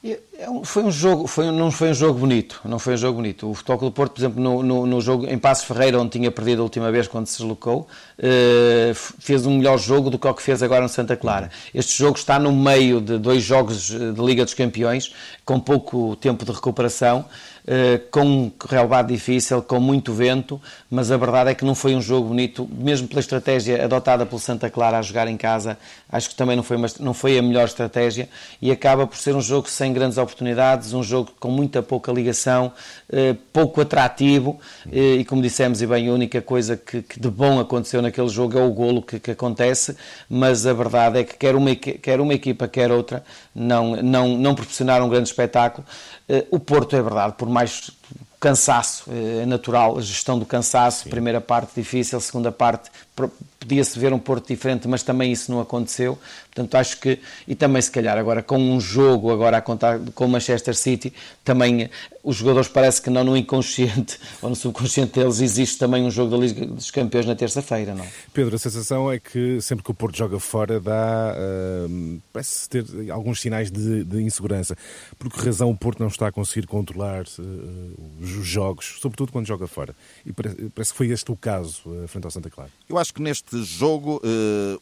É 0.05 0.19
foi 0.63 0.83
um 0.83 0.91
jogo, 0.91 1.25
foi, 1.25 1.49
não 1.49 1.71
foi 1.71 1.89
um 1.89 1.93
jogo 1.93 2.19
bonito, 2.19 2.61
não 2.63 2.77
foi 2.77 2.93
um 2.93 2.97
jogo 2.97 3.15
bonito. 3.15 3.49
O 3.49 3.55
Futebol 3.55 3.89
do 3.89 3.91
Porto, 3.91 4.11
por 4.13 4.19
exemplo, 4.21 4.41
no, 4.41 4.61
no, 4.61 4.85
no, 4.85 5.01
jogo 5.01 5.25
em 5.25 5.37
Passos 5.37 5.65
Ferreira, 5.65 5.99
onde 5.99 6.11
tinha 6.11 6.29
perdido 6.29 6.59
a 6.59 6.63
última 6.63 6.91
vez 6.91 7.07
quando 7.07 7.25
se 7.25 7.39
deslocou, 7.39 7.87
uh, 8.19 8.93
fez 8.93 9.47
um 9.47 9.57
melhor 9.57 9.79
jogo 9.79 10.11
do 10.11 10.19
que 10.19 10.27
o 10.27 10.33
que 10.35 10.43
fez 10.43 10.61
agora 10.61 10.81
no 10.81 10.89
Santa 10.89 11.15
Clara. 11.15 11.49
Este 11.73 11.97
jogo 11.97 12.19
está 12.19 12.37
no 12.37 12.51
meio 12.51 13.01
de 13.01 13.17
dois 13.17 13.41
jogos 13.41 13.89
de 13.89 14.21
Liga 14.23 14.45
dos 14.45 14.53
Campeões, 14.53 15.11
com 15.45 15.59
pouco 15.59 16.15
tempo 16.15 16.43
de 16.43 16.51
recuperação, 16.51 17.25
eh, 17.67 17.99
com 18.11 18.21
um 18.25 18.51
relevado 18.67 19.07
difícil, 19.07 19.61
com 19.61 19.79
muito 19.79 20.13
vento, 20.13 20.61
mas 20.89 21.11
a 21.11 21.17
verdade 21.17 21.51
é 21.51 21.55
que 21.55 21.65
não 21.65 21.73
foi 21.73 21.95
um 21.95 22.01
jogo 22.01 22.29
bonito, 22.29 22.69
mesmo 22.71 23.07
pela 23.07 23.19
estratégia 23.19 23.83
adotada 23.83 24.25
pelo 24.25 24.39
Santa 24.39 24.69
Clara 24.69 24.99
a 24.99 25.01
jogar 25.01 25.27
em 25.27 25.35
casa, 25.35 25.77
acho 26.07 26.29
que 26.29 26.35
também 26.35 26.55
não 26.55 26.63
foi, 26.63 26.77
uma, 26.77 26.87
não 26.99 27.13
foi 27.13 27.39
a 27.39 27.41
melhor 27.41 27.65
estratégia 27.65 28.29
e 28.61 28.71
acaba 28.71 29.07
por 29.07 29.17
ser 29.17 29.35
um 29.35 29.41
jogo 29.41 29.69
sem 29.69 29.93
grandes 29.93 30.17
oportunidades, 30.17 30.93
um 30.93 31.01
jogo 31.01 31.31
com 31.39 31.49
muita 31.49 31.81
pouca 31.81 32.11
ligação, 32.11 32.71
eh, 33.11 33.35
pouco 33.51 33.81
atrativo 33.81 34.59
eh, 34.91 35.15
e, 35.15 35.25
como 35.25 35.41
dissemos, 35.41 35.81
e 35.81 35.87
bem, 35.87 36.07
a 36.07 36.13
única 36.13 36.41
coisa 36.41 36.77
que, 36.77 37.01
que 37.01 37.19
de 37.19 37.29
bom 37.29 37.59
aconteceu 37.59 38.01
naquele 38.01 38.29
jogo 38.29 38.59
é 38.59 38.63
o 38.63 38.71
golo 38.71 39.01
que, 39.01 39.19
que, 39.19 39.31
acontece, 39.31 39.97
mas 40.29 40.67
a 40.67 40.73
verdade 40.73 41.19
é 41.19 41.23
que 41.23 41.35
quer 41.35 41.55
uma, 41.55 41.75
quer 41.75 42.19
uma 42.19 42.33
equipa, 42.33 42.67
quer 42.67 42.91
outra, 42.91 43.23
não, 43.55 43.95
não, 43.95 44.37
não 44.37 44.53
proporcionaram 44.53 45.07
um 45.07 45.09
grande 45.09 45.25
espetáculo. 45.35 45.85
Eh, 46.27 46.45
o 46.49 46.59
Porto, 46.59 46.95
é 46.95 47.01
verdade, 47.01 47.35
por 47.37 47.49
mais 47.49 47.91
cansaço, 48.39 49.05
eh, 49.11 49.43
é 49.43 49.45
natural, 49.45 49.97
a 49.97 50.01
gestão 50.01 50.39
do 50.39 50.45
cansaço, 50.45 51.03
Sim. 51.03 51.09
primeira 51.09 51.41
parte 51.41 51.73
difícil, 51.75 52.19
segunda 52.21 52.51
parte 52.51 52.89
podia-se 53.15 53.97
ver 53.97 54.13
um 54.13 54.19
Porto 54.19 54.47
diferente, 54.47 54.87
mas 54.87 55.03
também 55.03 55.31
isso 55.31 55.51
não 55.51 55.59
aconteceu. 55.59 56.17
Portanto, 56.53 56.75
acho 56.75 56.99
que, 56.99 57.19
e 57.47 57.55
também 57.55 57.81
se 57.81 57.91
calhar 57.91 58.17
agora 58.17 58.41
com 58.41 58.57
um 58.57 58.79
jogo 58.79 59.31
agora 59.31 59.57
a 59.57 59.61
contar 59.61 59.99
com 60.13 60.25
o 60.25 60.29
Manchester 60.29 60.75
City, 60.75 61.13
também 61.43 61.89
os 62.23 62.37
jogadores 62.37 62.67
parece 62.67 63.01
que 63.01 63.09
não 63.09 63.23
no 63.23 63.37
inconsciente 63.37 64.19
ou 64.41 64.49
no 64.49 64.55
subconsciente 64.55 65.19
deles 65.19 65.39
existe 65.41 65.77
também 65.77 66.03
um 66.03 66.09
jogo 66.09 66.31
da 66.31 66.37
Liga 66.37 66.65
dos 66.65 66.89
Campeões 66.91 67.25
na 67.25 67.35
terça-feira, 67.35 67.93
não? 67.93 68.05
Pedro, 68.33 68.55
a 68.55 68.59
sensação 68.59 69.11
é 69.11 69.19
que 69.19 69.59
sempre 69.61 69.83
que 69.83 69.91
o 69.91 69.93
Porto 69.93 70.17
joga 70.17 70.39
fora 70.39 70.79
dá, 70.79 71.35
uh, 71.35 72.21
parece 72.31 72.69
ter 72.69 72.85
alguns 73.11 73.41
sinais 73.41 73.69
de, 73.69 74.03
de, 74.03 74.21
insegurança. 74.21 74.77
Por 75.19 75.29
que 75.29 75.39
razão 75.39 75.69
o 75.69 75.77
Porto 75.77 75.99
não 75.99 76.07
está 76.07 76.27
a 76.27 76.31
conseguir 76.31 76.65
controlar 76.67 77.25
uh, 77.37 78.21
os 78.21 78.45
jogos, 78.45 78.97
sobretudo 79.01 79.31
quando 79.31 79.45
joga 79.45 79.67
fora? 79.67 79.95
E 80.25 80.31
parece, 80.31 80.55
parece 80.73 80.91
que 80.91 80.97
foi 80.97 81.07
este 81.09 81.31
o 81.31 81.35
caso 81.35 81.81
uh, 81.85 82.07
frente 82.07 82.25
ao 82.25 82.31
Santa 82.31 82.49
Clara. 82.49 82.71
Eu 82.89 82.97
acho 82.97 83.04
que 83.13 83.21
neste 83.21 83.61
jogo 83.63 84.21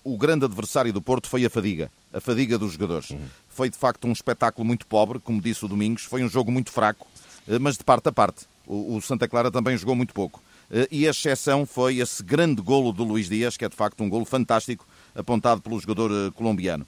o 0.03 0.17
grande 0.17 0.45
adversário 0.45 0.91
do 0.93 1.01
Porto 1.01 1.27
foi 1.27 1.45
a 1.45 1.49
fadiga, 1.49 1.91
a 2.13 2.19
fadiga 2.19 2.57
dos 2.57 2.73
jogadores. 2.73 3.09
Uhum. 3.09 3.19
Foi 3.49 3.69
de 3.69 3.77
facto 3.77 4.07
um 4.07 4.11
espetáculo 4.11 4.65
muito 4.65 4.85
pobre, 4.85 5.19
como 5.19 5.41
disse 5.41 5.65
o 5.65 5.67
Domingos, 5.67 6.03
foi 6.03 6.23
um 6.23 6.29
jogo 6.29 6.51
muito 6.51 6.71
fraco 6.71 7.07
eh, 7.47 7.59
mas 7.59 7.77
de 7.77 7.83
parte 7.83 8.09
a 8.09 8.11
parte. 8.11 8.45
O 8.65 9.01
Santa 9.01 9.27
Clara 9.27 9.51
também 9.51 9.77
jogou 9.77 9.95
muito 9.95 10.13
pouco. 10.13 10.41
Eh, 10.71 10.87
e 10.91 11.07
a 11.07 11.11
exceção 11.11 11.65
foi 11.65 11.97
esse 11.97 12.23
grande 12.23 12.61
golo 12.61 12.91
do 12.91 13.03
Luís 13.03 13.27
Dias, 13.27 13.57
que 13.57 13.65
é 13.65 13.69
de 13.69 13.75
facto 13.75 14.03
um 14.03 14.09
golo 14.09 14.25
fantástico, 14.25 14.85
apontado 15.15 15.61
pelo 15.61 15.79
jogador 15.79 16.31
colombiano. 16.33 16.85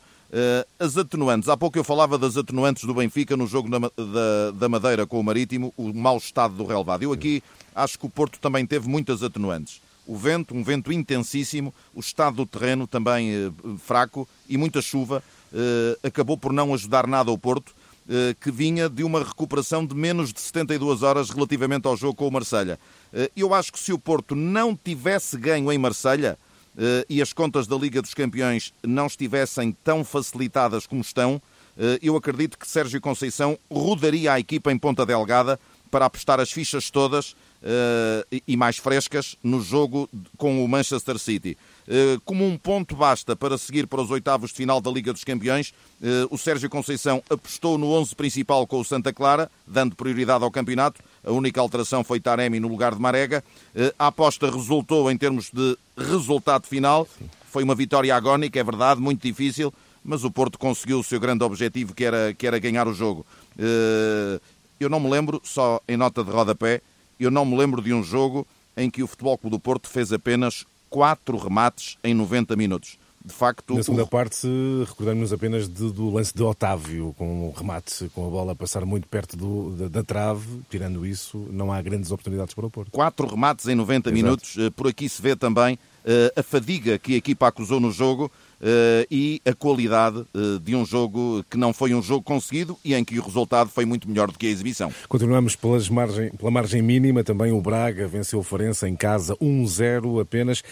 As 0.78 0.98
atenuantes, 0.98 1.48
há 1.48 1.56
pouco 1.56 1.78
eu 1.78 1.84
falava 1.84 2.18
das 2.18 2.36
atenuantes 2.36 2.84
do 2.84 2.94
Benfica 2.94 3.38
no 3.38 3.48
jogo 3.48 3.70
da, 3.70 4.68
Madeira 4.68 5.08
com 5.08 5.18
o 5.18 5.24
Marítimo, 5.24 5.74
o 5.78 5.94
mau 5.94 6.18
estado 6.18 6.56
do 6.56 6.66
relevado. 6.66 7.04
Eu 7.04 7.14
aqui 7.14 7.42
acho 7.74 7.98
que 7.98 8.06
o 8.06 8.10
Porto 8.10 8.38
também 8.40 8.66
teve 8.66 8.90
muitas 8.90 9.24
atenuantes. 9.24 9.80
O 10.08 10.16
vento, 10.16 10.54
um 10.54 10.64
vento 10.64 10.92
intensíssimo, 10.92 11.74
o 11.94 12.00
estado 12.00 12.38
do 12.38 12.46
terreno 12.46 12.86
também 12.88 13.54
fraco 13.80 14.28
e 14.48 14.58
muita 14.58 14.82
chuva, 14.82 15.24
acabou 16.04 16.38
por 16.38 16.54
não 16.54 16.74
ajudar 16.74 17.08
nada 17.08 17.32
ao 17.32 17.38
Porto 17.38 17.74
eh, 18.08 18.36
que 18.40 18.52
vinha 18.52 18.88
de 18.88 19.04
uma 19.04 19.24
recuperação 19.24 19.84
de 19.84 19.96
menos 19.96 20.32
de 20.32 20.40
72 20.40 21.02
horas 21.02 21.32
relativamente 21.32 21.88
ao 21.88 21.98
jogo 21.98 22.14
com 22.14 22.28
o 22.28 22.32
Marselha. 22.32 22.80
Eh, 23.12 23.32
eu 23.36 23.52
acho 23.52 23.74
que 23.74 23.80
se 23.80 23.92
o 23.92 23.98
Porto 23.98 24.36
não 24.36 24.76
tivesse 24.76 25.36
ganho 25.36 25.72
em 25.72 25.78
Marselha 25.80 26.38
eh, 26.78 27.04
e 27.10 27.20
as 27.20 27.34
contas 27.34 27.66
da 27.66 27.76
Liga 27.76 28.04
dos 28.04 28.14
Campeões 28.14 28.72
não 28.84 29.08
estivessem 29.08 29.76
tão 29.84 30.06
facilitadas 30.06 30.86
como 30.86 31.02
estão, 31.02 31.42
eu 32.02 32.16
acredito 32.16 32.58
que 32.58 32.66
Sérgio 32.66 33.02
Conceição 33.02 33.60
rodaria 33.70 34.32
a 34.32 34.40
equipa 34.40 34.72
em 34.72 34.78
ponta 34.78 35.06
delgada 35.06 35.60
para 35.92 36.06
apostar 36.06 36.40
as 36.40 36.50
fichas 36.50 36.90
todas 36.90 37.36
e 38.46 38.56
mais 38.56 38.78
frescas 38.78 39.36
no 39.44 39.60
jogo 39.60 40.08
com 40.38 40.64
o 40.64 40.68
Manchester 40.68 41.18
City. 41.18 41.58
Eh, 41.88 42.18
como 42.26 42.46
um 42.46 42.58
ponto 42.58 42.96
basta 42.96 43.36
para 43.36 43.58
seguir 43.58 43.86
para 43.86 44.02
os 44.02 44.10
oitavos 44.10 44.50
de 44.50 44.58
final 44.58 44.82
da 44.82 44.90
Liga 44.90 45.14
dos 45.14 45.24
Campeões, 45.24 45.74
eh, 46.02 46.28
o 46.32 46.38
Sérgio 46.38 46.70
Conceição 46.70 47.22
apostou 47.30 47.78
no 47.78 47.92
11 47.92 48.16
principal 48.16 48.66
com 48.66 48.80
o 48.80 48.86
Santa 48.86 49.14
Clara, 49.14 49.52
dando 49.68 49.96
prioridade 49.96 50.44
ao 50.44 50.50
campeonato. 50.50 51.02
A 51.24 51.32
única 51.32 51.62
alteração 51.62 52.04
foi 52.04 52.20
Taremi 52.20 52.60
no 52.60 52.68
lugar 52.68 52.96
de 52.96 53.02
Marega. 53.02 53.44
Eh, 53.76 53.94
a 54.00 54.08
aposta 54.08 54.50
resultou 54.50 55.12
em 55.12 55.18
termos 55.18 55.52
de 55.52 55.78
resultado 55.96 56.66
final. 56.66 57.08
Foi 57.52 57.64
uma 57.64 57.76
vitória 57.76 58.16
agónica, 58.16 58.60
é 58.60 58.64
verdade, 58.64 59.00
muito 59.00 59.22
difícil, 59.22 59.74
mas 60.04 60.24
o 60.24 60.32
Porto 60.32 60.58
conseguiu 60.58 61.00
o 61.00 61.04
seu 61.04 61.20
grande 61.20 61.44
objetivo, 61.44 61.94
que 61.94 62.04
era, 62.04 62.34
que 62.34 62.46
era 62.48 62.60
ganhar 62.60 62.88
o 62.88 62.94
jogo. 62.94 63.26
Eu 64.78 64.90
não 64.90 65.00
me 65.00 65.10
lembro, 65.10 65.40
só 65.42 65.80
em 65.88 65.96
nota 65.96 66.22
de 66.22 66.32
rodapé, 66.32 66.82
eu 67.20 67.32
não 67.32 67.46
me 67.46 67.58
lembro 67.58 67.82
de 67.82 67.94
um 67.94 68.04
jogo 68.04 68.46
em 68.76 68.90
que 68.90 69.02
o 69.02 69.08
Futebol 69.08 69.38
Clube 69.38 69.56
do 69.56 69.60
Porto 69.60 69.88
fez 69.90 70.12
apenas 70.12 70.66
quatro 70.90 71.38
remates 71.38 71.98
em 72.04 72.14
90 72.14 72.56
minutos. 72.56 72.98
De 73.24 73.34
facto, 73.34 73.74
Na 73.74 73.82
segunda 73.82 74.04
o... 74.04 74.08
parte, 74.08 74.48
recordamos-nos 74.88 75.34
apenas 75.34 75.68
de, 75.68 75.92
do 75.92 76.12
lance 76.12 76.32
de 76.32 76.44
Otávio, 76.44 77.16
com 77.18 77.50
um 77.50 77.52
remate 77.52 78.08
com 78.14 78.28
a 78.28 78.30
bola 78.30 78.52
a 78.52 78.56
passar 78.56 78.86
muito 78.86 79.08
perto 79.08 79.36
do, 79.36 79.72
da, 79.72 79.88
da, 79.88 80.04
trave. 80.04 80.62
Tirando 80.70 81.04
isso, 81.04 81.48
não 81.52 81.74
há 81.74 81.82
grandes 81.82 82.12
oportunidades 82.12 82.54
para 82.54 82.68
o 82.68 82.70
Porto. 82.70 82.92
Quatro 82.92 83.26
remates 83.26 83.68
em 83.68 83.74
90 83.74 84.10
Exato. 84.10 84.16
minutos. 84.16 84.56
Eh, 84.60 84.70
por 84.70 84.88
aqui 84.88 85.10
se 85.10 85.20
vê 85.24 85.36
também 85.36 85.80
eh, 86.06 86.32
a 86.36 86.44
fadiga 86.44 87.00
que 87.00 87.16
a 87.16 87.18
equipa 87.18 87.48
acusou 87.48 87.80
no 87.80 87.92
jogo 87.92 88.32
e 89.10 89.42
a 89.46 89.54
qualidade 89.54 90.18
uh, 90.18 90.60
de 90.60 90.76
um 90.76 90.86
jogo 90.86 91.44
que 91.50 91.58
não 91.58 91.74
foi 91.74 91.94
um 91.94 92.02
jogo 92.02 92.24
conseguido 92.24 92.78
e 92.84 92.94
em 92.94 93.04
que 93.04 93.20
o 93.20 93.24
resultado 93.24 93.70
foi 93.70 93.86
muito 93.86 94.10
melhor 94.10 94.32
do 94.32 94.38
que 94.38 94.48
a 94.48 94.50
exibição. 94.50 94.92
Continuamos 95.08 95.56
pelas 95.56 95.90
margem, 95.90 96.32
pela 96.32 96.52
margem 96.52 96.82
mínima, 96.82 97.24
também 97.24 97.52
o 97.52 97.62
Braga 97.62 98.08
venceu 98.08 98.40
o 98.40 98.44
Farense 98.44 98.88
em 98.88 98.96
casa 98.96 99.36
1-0 99.38 100.22
apenas. 100.22 100.64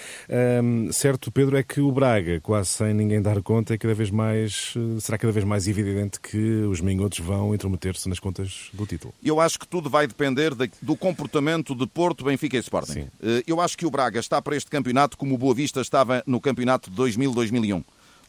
Certo, 0.91 1.31
Pedro, 1.31 1.57
é 1.57 1.63
que 1.63 1.81
o 1.81 1.91
Braga, 1.91 2.39
quase 2.41 2.69
sem 2.69 2.93
ninguém 2.93 3.21
dar 3.21 3.41
conta, 3.41 3.73
é 3.73 3.77
cada 3.77 3.93
vez 3.93 4.09
mais, 4.09 4.73
eh, 4.75 4.99
será 4.99 5.17
cada 5.17 5.31
vez 5.31 5.45
mais 5.45 5.67
evidente 5.67 6.19
que 6.19 6.37
os 6.37 6.81
minhotos 6.81 7.19
vão 7.19 7.53
intrometer-se 7.53 8.07
nas 8.07 8.19
contas 8.19 8.69
do 8.73 8.85
título. 8.85 9.13
Eu 9.23 9.39
acho 9.39 9.59
que 9.59 9.67
tudo 9.67 9.89
vai 9.89 10.07
depender 10.07 10.53
de, 10.55 10.69
do 10.81 10.95
comportamento 10.95 11.75
de 11.75 11.85
Porto, 11.87 12.25
Benfica 12.25 12.57
e 12.57 12.59
Sporting. 12.59 12.93
Sim. 12.93 13.07
Eu 13.45 13.59
acho 13.59 13.77
que 13.77 13.85
o 13.85 13.91
Braga 13.91 14.19
está 14.19 14.41
para 14.41 14.55
este 14.55 14.69
campeonato 14.69 15.17
como 15.17 15.35
o 15.35 15.37
Boa 15.37 15.53
Vista 15.53 15.81
estava 15.81 16.23
no 16.25 16.39
campeonato 16.39 16.89
de 16.89 16.95
2000-2001. 16.95 17.82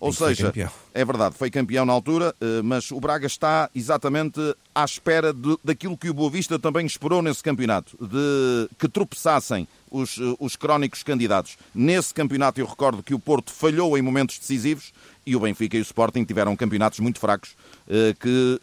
Ou 0.05 0.13
seja, 0.13 0.53
é 0.93 1.05
verdade, 1.05 1.35
foi 1.37 1.51
campeão 1.51 1.87
na 1.87 1.93
altura, 1.93 2.35
eh, 2.41 2.61
mas 2.63 2.91
o 2.91 3.01
Braga 3.01 3.27
está 3.27 3.71
exatamente 3.75 4.39
à 4.75 4.85
espera 4.85 5.33
de, 5.33 5.57
daquilo 5.65 5.97
que 5.97 6.11
o 6.11 6.15
Boa 6.15 6.31
Vista 6.31 6.59
também 6.59 6.85
esperou 6.85 7.23
nesse 7.23 7.43
campeonato, 7.43 7.97
de 7.99 8.69
que 8.79 8.87
tropeçassem 8.87 9.67
os, 9.91 10.19
eh, 10.19 10.37
os 10.39 10.57
crónicos 10.57 11.03
candidatos. 11.03 11.57
Nesse 11.75 12.13
campeonato 12.13 12.61
eu 12.61 12.67
recordo 12.67 13.03
que 13.03 13.15
o 13.15 13.19
Porto 13.19 13.51
falhou 13.51 13.97
em 13.97 14.03
momentos 14.03 14.39
decisivos 14.39 14.93
e 15.27 15.35
o 15.35 15.41
Benfica 15.41 15.77
e 15.79 15.81
o 15.81 15.83
Sporting 15.83 16.25
tiveram 16.25 16.55
campeonatos 16.55 17.01
muito 17.01 17.19
fracos 17.19 17.57
eh, 17.89 18.15
que 18.21 18.61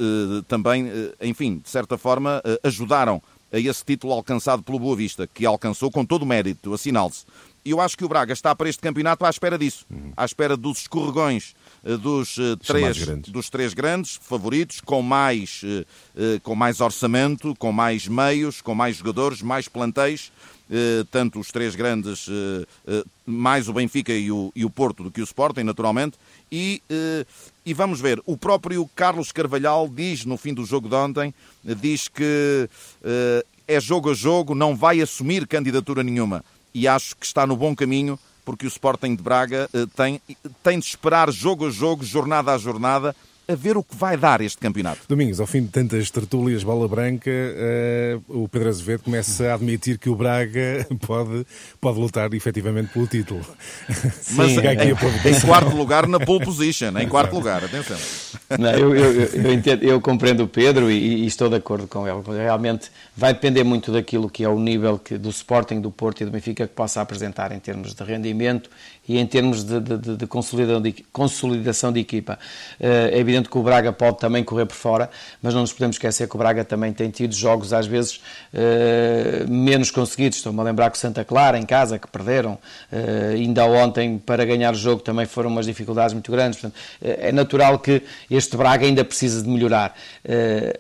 também, 0.48 0.92
enfim, 1.22 1.58
de 1.58 1.70
certa 1.70 1.98
forma, 1.98 2.42
ajudaram 2.64 3.22
a 3.52 3.60
esse 3.60 3.84
título 3.84 4.14
alcançado 4.14 4.64
pelo 4.64 4.80
Boa 4.80 4.96
Vista, 4.96 5.28
que 5.28 5.46
alcançou 5.46 5.92
com 5.92 6.06
todo 6.06 6.24
o 6.24 6.26
mérito, 6.26 6.74
assinale-se. 6.74 7.26
E 7.64 7.72
eu 7.72 7.80
acho 7.80 7.98
que 7.98 8.04
o 8.04 8.10
Braga 8.10 8.34
está 8.34 8.56
para 8.56 8.70
este 8.70 8.82
campeonato 8.82 9.24
à 9.26 9.30
espera 9.30 9.58
disso, 9.58 9.86
uhum. 9.90 10.12
à 10.18 10.26
espera 10.26 10.58
dos 10.58 10.80
escorregões 10.80 11.54
eh, 11.84 11.98
dos, 11.98 12.38
uh, 12.38 12.58
três, 12.58 12.98
dos 13.28 13.50
três 13.50 13.74
grandes 13.74 14.20
favoritos, 14.22 14.82
com 14.82 15.02
mais, 15.02 15.62
uh, 15.64 15.86
uh, 16.20 16.40
com 16.42 16.56
mais 16.56 16.80
orçamento, 16.80 17.56
com 17.58 17.72
mais 17.72 18.08
meios, 18.08 18.62
com 18.62 18.76
mais 18.76 18.98
jogadores, 18.98 19.42
mais 19.42 19.68
plantéis, 19.68 20.32
tanto 21.12 21.38
os 21.38 21.52
três 21.52 21.76
grandes, 21.76 22.30
mais 23.26 23.68
o 23.68 23.74
Benfica 23.74 24.14
e 24.14 24.32
o, 24.32 24.54
e 24.56 24.64
o 24.64 24.70
Porto 24.70 25.04
do 25.04 25.12
que 25.12 25.20
o 25.20 25.24
Sporting, 25.26 25.64
naturalmente, 25.64 26.18
e, 26.50 26.82
e 27.66 27.74
vamos 27.74 28.00
ver, 28.00 28.22
o 28.26 28.38
próprio 28.38 28.90
Carlos 28.96 29.34
Carvalhal 29.34 29.90
diz 29.90 30.24
no 30.24 30.38
fim 30.38 30.54
do 30.54 30.64
jogo 30.64 30.88
de 30.88 30.96
ontem, 30.96 31.34
diz 31.62 32.08
que 32.08 32.70
é 33.68 33.82
jogo 33.82 34.12
a 34.12 34.14
jogo, 34.14 34.56
não 34.56 34.74
vai 34.74 35.02
assumir 35.02 35.46
candidatura 35.46 36.04
nenhuma. 36.04 36.42
E 36.74 36.88
acho 36.88 37.16
que 37.16 37.26
está 37.26 37.46
no 37.46 37.56
bom 37.56 37.76
caminho, 37.76 38.20
porque 38.46 38.66
o 38.66 38.68
Sporting 38.68 39.16
de 39.16 39.22
Braga 39.22 39.70
eh, 39.74 39.86
tem, 39.96 40.22
tem 40.64 40.80
de 40.80 40.86
esperar 40.86 41.32
jogo 41.32 41.68
a 41.68 41.70
jogo, 41.70 42.04
jornada 42.04 42.54
a 42.54 42.58
jornada, 42.58 43.16
a 43.48 43.56
ver 43.56 43.78
o 43.78 43.84
que 43.84 43.96
vai 43.96 44.16
dar 44.16 44.42
este 44.42 44.58
campeonato. 44.58 45.02
Domingos, 45.08 45.40
ao 45.40 45.48
fim 45.48 45.62
de 45.64 45.70
tantas 45.70 46.10
tertúlias 46.10 46.64
bola 46.64 46.88
branca, 46.88 47.30
uh, 47.30 48.44
o 48.44 48.48
Pedro 48.48 48.70
Azevedo 48.70 49.04
começa 49.04 49.52
a 49.52 49.56
admitir 49.56 49.98
que 49.98 50.10
o 50.10 50.16
Braga 50.16 50.88
pode, 51.06 51.46
pode 51.80 52.00
lutar 52.00 52.34
efetivamente 52.34 52.94
pelo 52.94 53.08
título. 53.08 53.46
Mas 54.34 54.52
em, 54.52 54.60
em, 54.60 55.36
em, 55.36 55.40
quarto 55.42 55.76
lugar 55.76 56.08
na 56.08 56.20
pole 56.20 56.46
position, 56.46 56.98
em 56.98 57.08
quarto 57.08 57.36
lugar, 57.36 57.64
atenção. 57.64 57.98
Não, 58.58 58.72
eu, 58.72 58.96
eu, 58.96 59.12
eu, 59.12 59.54
entendo, 59.54 59.84
eu, 59.84 60.00
compreendo 60.00 60.44
o 60.44 60.48
Pedro 60.48 60.90
e, 60.90 61.24
e, 61.24 61.26
estou 61.26 61.50
de 61.50 61.56
acordo 61.56 61.88
com 61.88 62.08
ele. 62.08 62.22
Realmente 62.44 62.92
vai 63.16 63.34
depender 63.34 63.64
muito 63.64 63.92
daquilo 63.92 64.30
que 64.30 64.44
é 64.44 64.50
o 64.50 64.60
nível 64.60 64.98
que, 64.98 65.18
do 65.18 65.30
Sporting, 65.30 65.82
do 65.82 65.92
Porto 65.92 66.22
e 66.22 66.26
do 66.26 66.32
Benfica 66.32 66.68
que 66.68 66.74
possa 66.74 67.02
apresentar 67.02 67.52
em 67.52 67.60
termos 67.60 67.94
de 67.94 68.04
rendimento 68.04 68.70
e 69.08 69.18
em 69.18 69.26
termos 69.26 69.64
de, 69.64 69.80
de, 69.80 70.18
de, 70.18 70.28
consolidação, 70.28 70.82
de 70.82 70.92
consolidação 71.12 71.92
de 71.92 72.00
equipa. 72.00 72.40
Eh, 72.80 73.20
é 73.20 73.24
evidente 73.32 73.50
que 73.50 73.58
o 73.58 73.64
Braga 73.64 73.94
pode 73.94 74.20
também 74.20 74.44
correr 74.44 74.66
por 74.66 74.76
fora, 74.76 75.10
mas 75.42 75.54
não 75.54 75.62
nos 75.62 75.72
podemos 75.72 75.96
esquecer 75.96 76.28
que 76.28 76.36
o 76.36 76.38
Braga 76.38 76.64
também 76.66 76.92
tem 76.92 77.10
tido 77.10 77.34
jogos 77.34 77.72
às 77.72 77.88
vezes 77.88 78.22
eh, 78.54 79.46
menos 79.48 79.90
conseguidos. 79.90 80.38
Estou-me 80.38 80.60
a 80.60 80.64
lembrar 80.64 80.92
que 80.92 80.98
o 80.98 81.00
Santa 81.00 81.24
Clara 81.24 81.58
em 81.58 81.66
casa, 81.66 81.98
que 81.98 82.08
perderam, 82.08 82.58
eh, 82.92 83.32
ainda 83.36 83.66
ontem 83.66 84.18
para 84.18 84.44
ganhar 84.46 84.74
o 84.74 84.78
jogo 84.78 85.02
também 85.02 85.26
foram 85.26 85.50
umas 85.50 85.66
dificuldades 85.66 86.14
muito 86.14 86.32
grandes. 86.32 86.60
Portanto, 86.60 86.80
é 87.02 87.32
natural 87.32 87.80
que 87.80 88.04
este 88.30 88.58
Braga 88.58 88.86
ainda 88.86 89.04
precise 89.04 89.44
de 89.44 89.50
melhorar. 89.50 89.96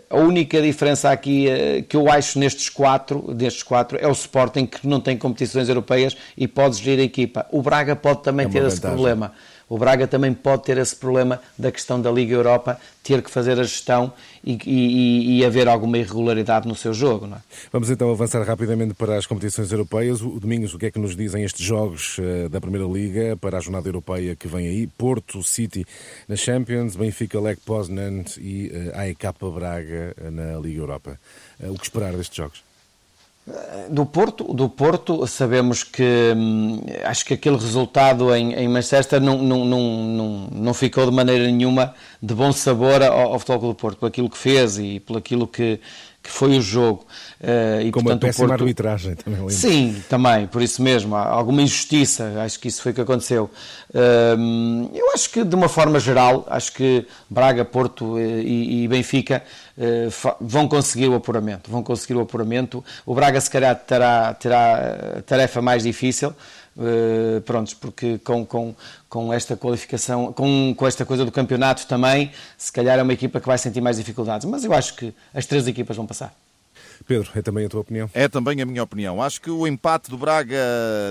A 0.09 0.17
única 0.17 0.61
diferença 0.61 1.09
aqui 1.09 1.47
que 1.87 1.95
eu 1.95 2.09
acho 2.11 2.37
nestes 2.37 2.69
quatro, 2.69 3.33
destes 3.33 3.63
quatro 3.63 3.97
é 3.99 4.07
o 4.07 4.11
Sporting 4.11 4.65
que 4.65 4.85
não 4.87 4.99
tem 4.99 5.17
competições 5.17 5.69
europeias 5.69 6.15
e 6.37 6.47
pode 6.47 6.77
gerir 6.77 6.99
a 6.99 7.03
equipa. 7.03 7.45
O 7.51 7.61
Braga 7.61 7.95
pode 7.95 8.23
também 8.23 8.45
é 8.45 8.49
ter 8.49 8.59
vantagem. 8.59 8.73
esse 8.73 8.81
problema. 8.81 9.33
O 9.71 9.77
Braga 9.77 10.05
também 10.05 10.33
pode 10.33 10.63
ter 10.63 10.77
esse 10.77 10.93
problema 10.93 11.41
da 11.57 11.71
questão 11.71 12.01
da 12.01 12.11
Liga 12.11 12.35
Europa, 12.35 12.77
ter 13.01 13.21
que 13.21 13.31
fazer 13.31 13.57
a 13.57 13.63
gestão 13.63 14.11
e, 14.43 14.59
e, 14.65 15.37
e 15.37 15.45
haver 15.45 15.65
alguma 15.69 15.97
irregularidade 15.97 16.67
no 16.67 16.75
seu 16.75 16.93
jogo. 16.93 17.25
É? 17.27 17.37
Vamos 17.71 17.89
então 17.89 18.11
avançar 18.11 18.43
rapidamente 18.43 18.93
para 18.93 19.15
as 19.15 19.25
competições 19.25 19.71
europeias. 19.71 20.21
O 20.21 20.41
Domingos, 20.41 20.73
o 20.73 20.77
que 20.77 20.87
é 20.87 20.91
que 20.91 20.99
nos 20.99 21.15
dizem 21.15 21.45
estes 21.45 21.65
jogos 21.65 22.17
uh, 22.17 22.49
da 22.49 22.59
Primeira 22.59 22.85
Liga 22.85 23.37
para 23.37 23.59
a 23.59 23.61
jornada 23.61 23.87
europeia 23.87 24.35
que 24.35 24.45
vem 24.45 24.67
aí? 24.67 24.87
Porto 24.87 25.41
City 25.41 25.85
na 26.27 26.35
Champions, 26.35 26.97
Benfica 26.97 27.39
Lech 27.39 27.61
Poznan 27.61 28.25
e 28.39 28.73
uh, 28.73 28.99
AEK 28.99 29.23
Braga 29.55 30.13
na 30.33 30.59
Liga 30.59 30.81
Europa. 30.81 31.17
Uh, 31.57 31.71
o 31.71 31.77
que 31.77 31.85
esperar 31.85 32.11
destes 32.11 32.35
jogos? 32.35 32.70
Do 33.89 34.05
Porto, 34.05 34.53
do 34.53 34.69
Porto 34.69 35.25
sabemos 35.25 35.83
que 35.83 36.33
hum, 36.37 36.79
acho 37.03 37.25
que 37.25 37.33
aquele 37.33 37.57
resultado 37.57 38.33
em, 38.35 38.53
em 38.53 38.67
Manchester 38.67 39.19
não, 39.19 39.39
não, 39.39 39.65
não, 39.65 40.47
não, 40.51 40.73
ficou 40.75 41.09
de 41.09 41.11
maneira 41.11 41.45
nenhuma 41.45 41.95
de 42.21 42.35
bom 42.35 42.51
sabor 42.51 43.01
ao, 43.01 43.33
ao 43.33 43.39
Futebol 43.39 43.69
do 43.69 43.75
Porto, 43.75 43.97
por 43.97 44.05
aquilo 44.05 44.29
que 44.29 44.37
fez 44.37 44.77
e 44.77 44.99
por 44.99 45.17
aquilo 45.17 45.47
que, 45.47 45.79
que 46.21 46.29
foi 46.29 46.57
o 46.57 46.61
jogo. 46.61 47.05
Uh, 47.39 47.81
e, 47.81 47.91
Como 47.91 48.05
portanto, 48.05 48.23
a 48.23 48.27
péssima 48.27 48.47
Porto... 48.49 48.61
arbitragem 48.61 49.15
também. 49.15 49.39
Lembro. 49.39 49.53
Sim, 49.53 50.03
também, 50.07 50.47
por 50.47 50.61
isso 50.61 50.81
mesmo. 50.81 51.15
Há 51.15 51.27
alguma 51.27 51.61
injustiça, 51.61 52.41
acho 52.43 52.59
que 52.59 52.67
isso 52.67 52.81
foi 52.81 52.91
o 52.91 52.95
que 52.95 53.01
aconteceu. 53.01 53.49
Uh, 53.89 54.89
eu 54.93 55.11
acho 55.13 55.29
que, 55.31 55.43
de 55.43 55.55
uma 55.55 55.67
forma 55.67 55.99
geral, 55.99 56.45
acho 56.49 56.73
que 56.73 57.07
Braga, 57.29 57.65
Porto 57.65 58.17
eh, 58.17 58.41
e, 58.41 58.83
e 58.83 58.87
Benfica 58.87 59.43
uh, 59.77 60.35
vão 60.39 60.67
conseguir 60.67 61.07
o 61.07 61.15
apuramento. 61.15 61.71
Vão 61.71 61.81
conseguir 61.81 62.15
o 62.15 62.21
apuramento. 62.21 62.83
O 63.05 63.15
Braga, 63.15 63.41
se 63.41 63.49
calhar, 63.49 63.75
terá, 63.75 64.33
terá 64.35 65.17
a 65.17 65.21
tarefa 65.23 65.61
mais 65.61 65.83
difícil. 65.83 66.33
Uh, 66.77 67.41
prontos, 67.41 67.73
porque 67.73 68.17
com, 68.19 68.45
com, 68.45 68.73
com 69.09 69.33
esta 69.33 69.57
qualificação, 69.57 70.31
com, 70.31 70.73
com 70.75 70.87
esta 70.87 71.05
coisa 71.05 71.25
do 71.25 71.31
campeonato 71.31 71.85
também, 71.85 72.31
se 72.57 72.71
calhar 72.71 72.97
é 72.97 73.03
uma 73.03 73.11
equipa 73.11 73.41
que 73.41 73.47
vai 73.47 73.57
sentir 73.57 73.81
mais 73.81 73.97
dificuldades. 73.97 74.45
Mas 74.49 74.63
eu 74.63 74.71
acho 74.73 74.95
que 74.95 75.13
as 75.33 75.45
três 75.45 75.67
equipas 75.67 75.97
vão 75.97 76.07
passar. 76.07 76.33
Pedro, 77.05 77.29
é 77.35 77.41
também 77.41 77.65
a 77.65 77.69
tua 77.69 77.81
opinião? 77.81 78.09
É 78.13 78.27
também 78.27 78.61
a 78.61 78.65
minha 78.65 78.83
opinião. 78.83 79.21
Acho 79.21 79.41
que 79.41 79.49
o 79.49 79.67
empate 79.67 80.09
do 80.09 80.17
Braga 80.17 80.57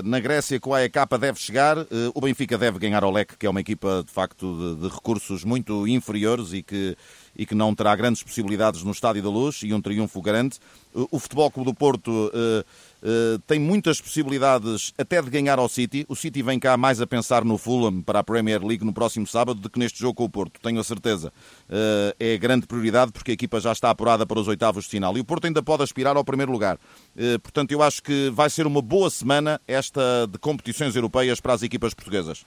na 0.03 0.19
Grécia 0.19 0.59
com 0.59 0.73
a 0.73 0.79
AEK 0.79 0.95
deve 1.19 1.39
chegar. 1.39 1.77
Eh, 1.77 1.85
o 2.13 2.21
Benfica 2.21 2.57
deve 2.57 2.79
ganhar 2.79 3.03
ao 3.03 3.11
Leque, 3.11 3.37
que 3.37 3.45
é 3.45 3.49
uma 3.49 3.61
equipa 3.61 4.03
de 4.05 4.11
facto 4.11 4.75
de, 4.75 4.87
de 4.87 4.93
recursos 4.93 5.43
muito 5.43 5.87
inferiores 5.87 6.53
e 6.53 6.63
que 6.63 6.95
e 7.35 7.45
que 7.45 7.55
não 7.55 7.73
terá 7.73 7.95
grandes 7.95 8.23
possibilidades 8.23 8.83
no 8.83 8.91
Estádio 8.91 9.23
da 9.23 9.29
Luz 9.29 9.61
e 9.63 9.73
um 9.73 9.81
triunfo 9.81 10.21
garante. 10.21 10.59
O 10.93 11.19
Futebol 11.19 11.49
Clube 11.49 11.71
do 11.71 11.73
Porto 11.73 12.09
uh, 12.09 12.29
uh, 12.31 13.39
tem 13.47 13.57
muitas 13.59 14.01
possibilidades 14.01 14.93
até 14.97 15.21
de 15.21 15.29
ganhar 15.29 15.57
ao 15.57 15.69
City. 15.69 16.05
O 16.09 16.15
City 16.15 16.43
vem 16.43 16.59
cá 16.59 16.75
mais 16.75 16.99
a 16.99 17.07
pensar 17.07 17.45
no 17.45 17.57
Fulham 17.57 18.01
para 18.01 18.19
a 18.19 18.23
Premier 18.23 18.61
League 18.61 18.83
no 18.83 18.93
próximo 18.93 19.25
sábado 19.25 19.59
do 19.59 19.69
que 19.69 19.79
neste 19.79 19.99
jogo 19.99 20.15
com 20.15 20.25
o 20.25 20.29
Porto, 20.29 20.59
tenho 20.61 20.79
a 20.79 20.83
certeza. 20.83 21.31
É 22.19 22.37
grande 22.37 22.67
prioridade 22.67 23.11
porque 23.11 23.31
a 23.31 23.33
equipa 23.33 23.59
já 23.59 23.71
está 23.71 23.89
apurada 23.89 24.25
para 24.25 24.39
os 24.39 24.47
oitavos 24.47 24.83
de 24.83 24.89
final 24.89 25.17
e 25.17 25.21
o 25.21 25.25
Porto 25.25 25.45
ainda 25.45 25.63
pode 25.63 25.83
aspirar 25.83 26.17
ao 26.17 26.25
primeiro 26.25 26.51
lugar. 26.51 26.77
portanto, 27.41 27.71
eu 27.71 27.81
acho 27.81 28.03
que 28.03 28.29
vai 28.31 28.49
ser 28.49 28.67
uma 28.67 28.81
boa 28.81 29.09
semana 29.09 29.61
esta 29.67 30.27
de 30.29 30.37
competições 30.37 30.95
europeias 30.95 31.39
para 31.39 31.53
as 31.53 31.63
equipas 31.63 31.93
portuguesas. 31.93 32.45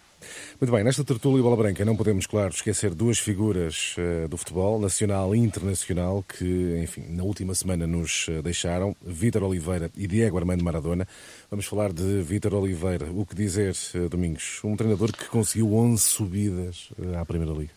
Muito 0.60 0.70
bem, 0.70 0.84
nesta 0.84 1.02
tertúlia 1.02 1.42
Bola 1.42 1.56
Branca 1.56 1.84
não 1.84 1.96
podemos, 1.96 2.26
claro, 2.26 2.52
esquecer 2.52 2.94
duas 2.94 3.18
figuras 3.18 3.96
do 4.28 4.36
futebol 4.36 4.73
nacional 4.78 5.34
e 5.34 5.38
internacional 5.38 6.24
que, 6.26 6.80
enfim, 6.82 7.04
na 7.10 7.22
última 7.22 7.54
semana 7.54 7.86
nos 7.86 8.26
eh, 8.28 8.42
deixaram, 8.42 8.94
Vítor 9.02 9.42
Oliveira 9.42 9.90
e 9.96 10.06
Diego 10.06 10.38
Armando 10.38 10.62
Maradona. 10.62 11.06
Vamos 11.50 11.66
falar 11.66 11.92
de 11.92 12.22
Vítor 12.22 12.54
Oliveira. 12.54 13.06
O 13.12 13.24
que 13.26 13.34
dizer, 13.34 13.76
eh, 13.94 14.08
Domingos? 14.08 14.60
Um 14.64 14.76
treinador 14.76 15.12
que 15.12 15.26
conseguiu 15.26 15.74
11 15.74 16.02
subidas 16.02 16.88
eh, 17.00 17.16
à 17.16 17.24
Primeira 17.24 17.52
Liga. 17.52 17.72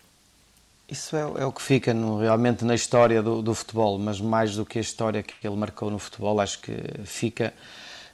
Isso 0.90 1.16
é, 1.16 1.22
é 1.22 1.46
o 1.46 1.52
que 1.52 1.62
fica 1.62 1.94
no, 1.94 2.20
realmente 2.20 2.64
na 2.64 2.74
história 2.74 3.22
do, 3.22 3.42
do, 3.42 3.54
futebol, 3.54 4.00
mas 4.00 4.22
mais 4.22 4.56
do 4.56 4.66
que 4.66 4.78
a 4.78 4.82
história 4.82 5.22
que 5.22 5.46
ele 5.46 5.58
marcou 5.58 5.92
no 5.92 6.00
futebol, 6.00 6.40
acho 6.40 6.60
que 6.62 6.72
fica 7.04 7.54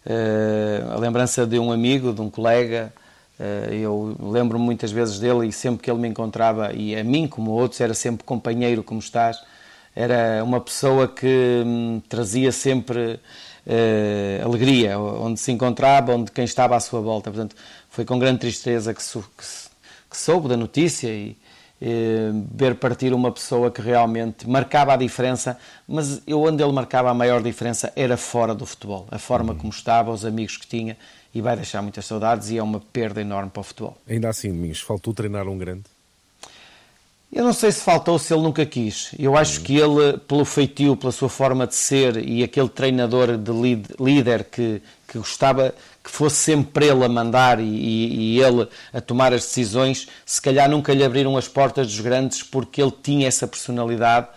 uh, 0.06 0.92
a 0.92 1.00
lembrança 1.00 1.46
de 1.46 1.60
um 1.60 1.72
amigo, 1.72 2.12
de 2.12 2.22
um 2.22 2.32
colega, 2.32 2.92
eu 3.72 4.16
lembro 4.20 4.58
muitas 4.60 4.92
vezes 4.92 5.20
dele 5.20 5.48
e 5.48 5.52
sempre 5.52 5.84
que 5.84 5.92
ele 5.92 6.00
me 6.00 6.08
encontrava, 6.08 6.74
e 6.74 6.96
a 6.96 7.04
mim 7.04 7.28
como 7.28 7.52
outros, 7.52 7.82
era 7.82 7.94
sempre 7.94 8.24
companheiro, 8.24 8.84
como 8.84 9.00
estás. 9.00 9.42
Era 9.96 10.44
uma 10.44 10.60
pessoa 10.60 11.08
que 11.08 11.64
hum, 11.66 12.02
trazia 12.10 12.52
sempre 12.52 13.20
uh, 13.68 14.46
alegria, 14.46 14.98
onde 15.00 15.40
se 15.40 15.52
encontrava, 15.52 16.16
onde 16.16 16.32
quem 16.32 16.46
estava 16.46 16.76
à 16.76 16.80
sua 16.80 17.02
volta. 17.02 17.30
Portanto, 17.30 17.56
foi 17.90 18.06
com 18.06 18.18
grande 18.18 18.40
tristeza 18.40 18.94
que, 18.94 19.04
sou, 19.04 19.22
que, 19.22 19.46
que 20.10 20.18
soube 20.18 20.48
da 20.48 20.58
notícia 20.58 21.10
e, 21.10 21.38
ver 22.54 22.76
partir 22.76 23.14
uma 23.14 23.30
pessoa 23.30 23.70
que 23.70 23.82
realmente 23.82 24.50
marcava 24.50 24.94
a 24.94 24.96
diferença, 24.96 25.58
mas 25.86 26.22
eu 26.26 26.42
onde 26.42 26.64
ele 26.64 26.72
marcava 26.72 27.10
a 27.10 27.14
maior 27.14 27.42
diferença 27.44 27.92
era 27.94 28.16
fora 28.16 28.56
do 28.56 28.66
futebol, 28.66 29.06
a 29.12 29.20
forma 29.20 29.52
uhum. 29.52 29.60
como 29.60 29.74
estava, 29.74 30.10
os 30.10 30.24
amigos 30.24 30.56
que 30.56 30.66
tinha 30.66 30.98
e 31.34 31.42
vai 31.42 31.56
deixar 31.56 31.82
muitas 31.82 32.06
saudades 32.06 32.50
e 32.50 32.58
é 32.58 32.64
uma 32.64 32.80
perda 32.80 33.22
enorme 33.22 33.50
para 33.50 33.62
o 33.62 33.64
futebol. 33.64 33.98
Ainda 34.08 34.30
assim, 34.30 34.50
Domingos, 34.50 34.82
faltou 34.82 35.14
treinar 35.14 35.48
um 35.48 35.58
grande? 35.58 35.84
Eu 37.32 37.44
não 37.44 37.54
sei 37.54 37.72
se 37.72 37.82
faltou 37.82 38.20
se 38.20 38.32
ele 38.32 38.44
nunca 38.44 38.64
quis. 38.64 39.10
Eu 39.18 39.36
acho 39.36 39.62
que 39.62 39.76
ele, 39.76 40.20
pelo 40.28 40.46
feitio, 40.46 40.96
pela 40.96 41.12
sua 41.12 41.30
forma 41.30 41.66
de 41.66 41.74
ser 41.74 42.18
e 42.18 42.44
aquele 42.44 42.70
treinador 42.70 43.36
de 43.38 43.52
líder 44.00 44.44
que, 44.44 44.80
que 45.08 45.18
gostava 45.18 45.74
que 46.04 46.12
fosse 46.12 46.36
sempre 46.36 46.88
ele 46.88 47.04
a 47.04 47.10
mandar 47.10 47.60
e, 47.60 47.64
e, 47.64 48.36
e, 48.36 48.42
ele 48.42 48.68
a 48.92 49.02
tomar 49.02 49.34
as 49.34 49.42
decisões, 49.42 50.08
se 50.26 50.42
calhar 50.42 50.70
nunca 50.70 50.94
lhe 50.94 51.04
abriram 51.04 51.38
as 51.38 51.48
portas 51.48 51.88
dos 51.88 52.00
grandes 52.02 52.44
porque 52.44 52.82
ele 52.82 52.94
tinha 53.02 53.28
essa 53.28 53.48
personalidade 53.48 54.28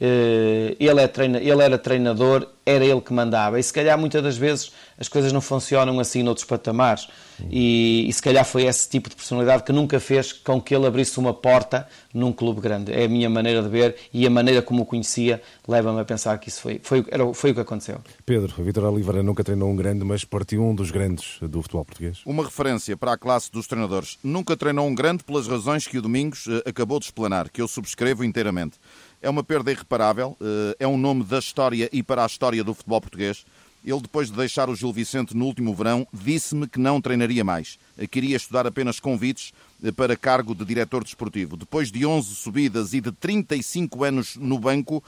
ele, 0.00 1.00
é 1.00 1.06
treina, 1.06 1.38
ele 1.38 1.62
era 1.62 1.78
treinador, 1.78 2.48
era 2.66 2.84
ele 2.84 3.00
que 3.00 3.12
mandava. 3.12 3.58
E 3.58 3.62
se 3.62 3.72
calhar 3.72 3.98
muitas 3.98 4.22
das 4.22 4.36
vezes 4.36 4.72
as 4.98 5.08
coisas 5.08 5.32
não 5.32 5.40
funcionam 5.40 5.98
assim 6.00 6.22
noutros 6.22 6.46
patamares. 6.46 7.08
E, 7.50 8.08
e, 8.08 8.12
se 8.12 8.22
calhar 8.22 8.44
foi 8.44 8.64
esse 8.64 8.88
tipo 8.88 9.10
de 9.10 9.16
personalidade 9.16 9.64
que 9.64 9.72
nunca 9.72 9.98
fez 9.98 10.32
com 10.32 10.60
que 10.60 10.74
ele 10.74 10.86
abrisse 10.86 11.18
uma 11.18 11.34
porta 11.34 11.86
num 12.12 12.32
clube 12.32 12.60
grande. 12.60 12.92
É 12.92 13.04
a 13.04 13.08
minha 13.08 13.28
maneira 13.28 13.60
de 13.60 13.68
ver 13.68 13.96
e 14.12 14.24
a 14.24 14.30
maneira 14.30 14.62
como 14.62 14.82
o 14.82 14.86
conhecia 14.86 15.42
leva-me 15.66 16.00
a 16.00 16.04
pensar 16.04 16.38
que 16.38 16.48
isso 16.48 16.60
foi, 16.60 16.80
foi, 16.82 17.04
era, 17.10 17.34
foi 17.34 17.50
o 17.50 17.54
que 17.54 17.60
aconteceu. 17.60 18.00
Pedro, 18.24 18.62
Vitor 18.62 18.84
Oliveira 18.84 19.22
nunca 19.22 19.42
treinou 19.42 19.68
um 19.68 19.76
grande, 19.76 20.04
mas 20.04 20.24
partiu 20.24 20.62
um 20.62 20.74
dos 20.74 20.92
grandes 20.92 21.38
do 21.40 21.60
futebol 21.60 21.84
português. 21.84 22.20
Uma 22.24 22.44
referência 22.44 22.96
para 22.96 23.12
a 23.12 23.18
classe 23.18 23.50
dos 23.50 23.66
treinadores. 23.66 24.16
Nunca 24.22 24.56
treinou 24.56 24.86
um 24.86 24.94
grande 24.94 25.24
pelas 25.24 25.48
razões 25.48 25.88
que 25.88 25.98
o 25.98 26.02
Domingos 26.02 26.46
eh, 26.46 26.68
acabou 26.70 27.00
de 27.00 27.06
explanar, 27.06 27.50
que 27.50 27.60
eu 27.60 27.66
subscrevo 27.66 28.24
inteiramente. 28.24 28.78
É 29.24 29.30
uma 29.30 29.42
perda 29.42 29.72
irreparável, 29.72 30.36
eh, 30.38 30.76
é 30.80 30.86
um 30.86 30.98
nome 30.98 31.24
da 31.24 31.38
história 31.38 31.88
e 31.90 32.02
para 32.02 32.24
a 32.24 32.26
história 32.26 32.62
do 32.62 32.74
futebol 32.74 33.00
português. 33.00 33.46
Ele, 33.82 34.02
depois 34.02 34.30
de 34.30 34.36
deixar 34.36 34.68
o 34.68 34.76
Gil 34.76 34.92
Vicente 34.92 35.34
no 35.34 35.46
último 35.46 35.74
verão, 35.74 36.06
disse-me 36.12 36.68
que 36.68 36.78
não 36.78 37.00
treinaria 37.00 37.42
mais. 37.42 37.78
Eh, 37.96 38.06
queria 38.06 38.36
estudar 38.36 38.66
apenas 38.66 39.00
convites 39.00 39.54
para 39.92 40.16
cargo 40.16 40.54
de 40.54 40.64
diretor 40.64 41.04
desportivo. 41.04 41.56
Depois 41.56 41.90
de 41.90 42.06
11 42.06 42.34
subidas 42.34 42.94
e 42.94 43.00
de 43.00 43.12
35 43.12 44.04
anos 44.04 44.36
no 44.36 44.58
banco, 44.58 45.02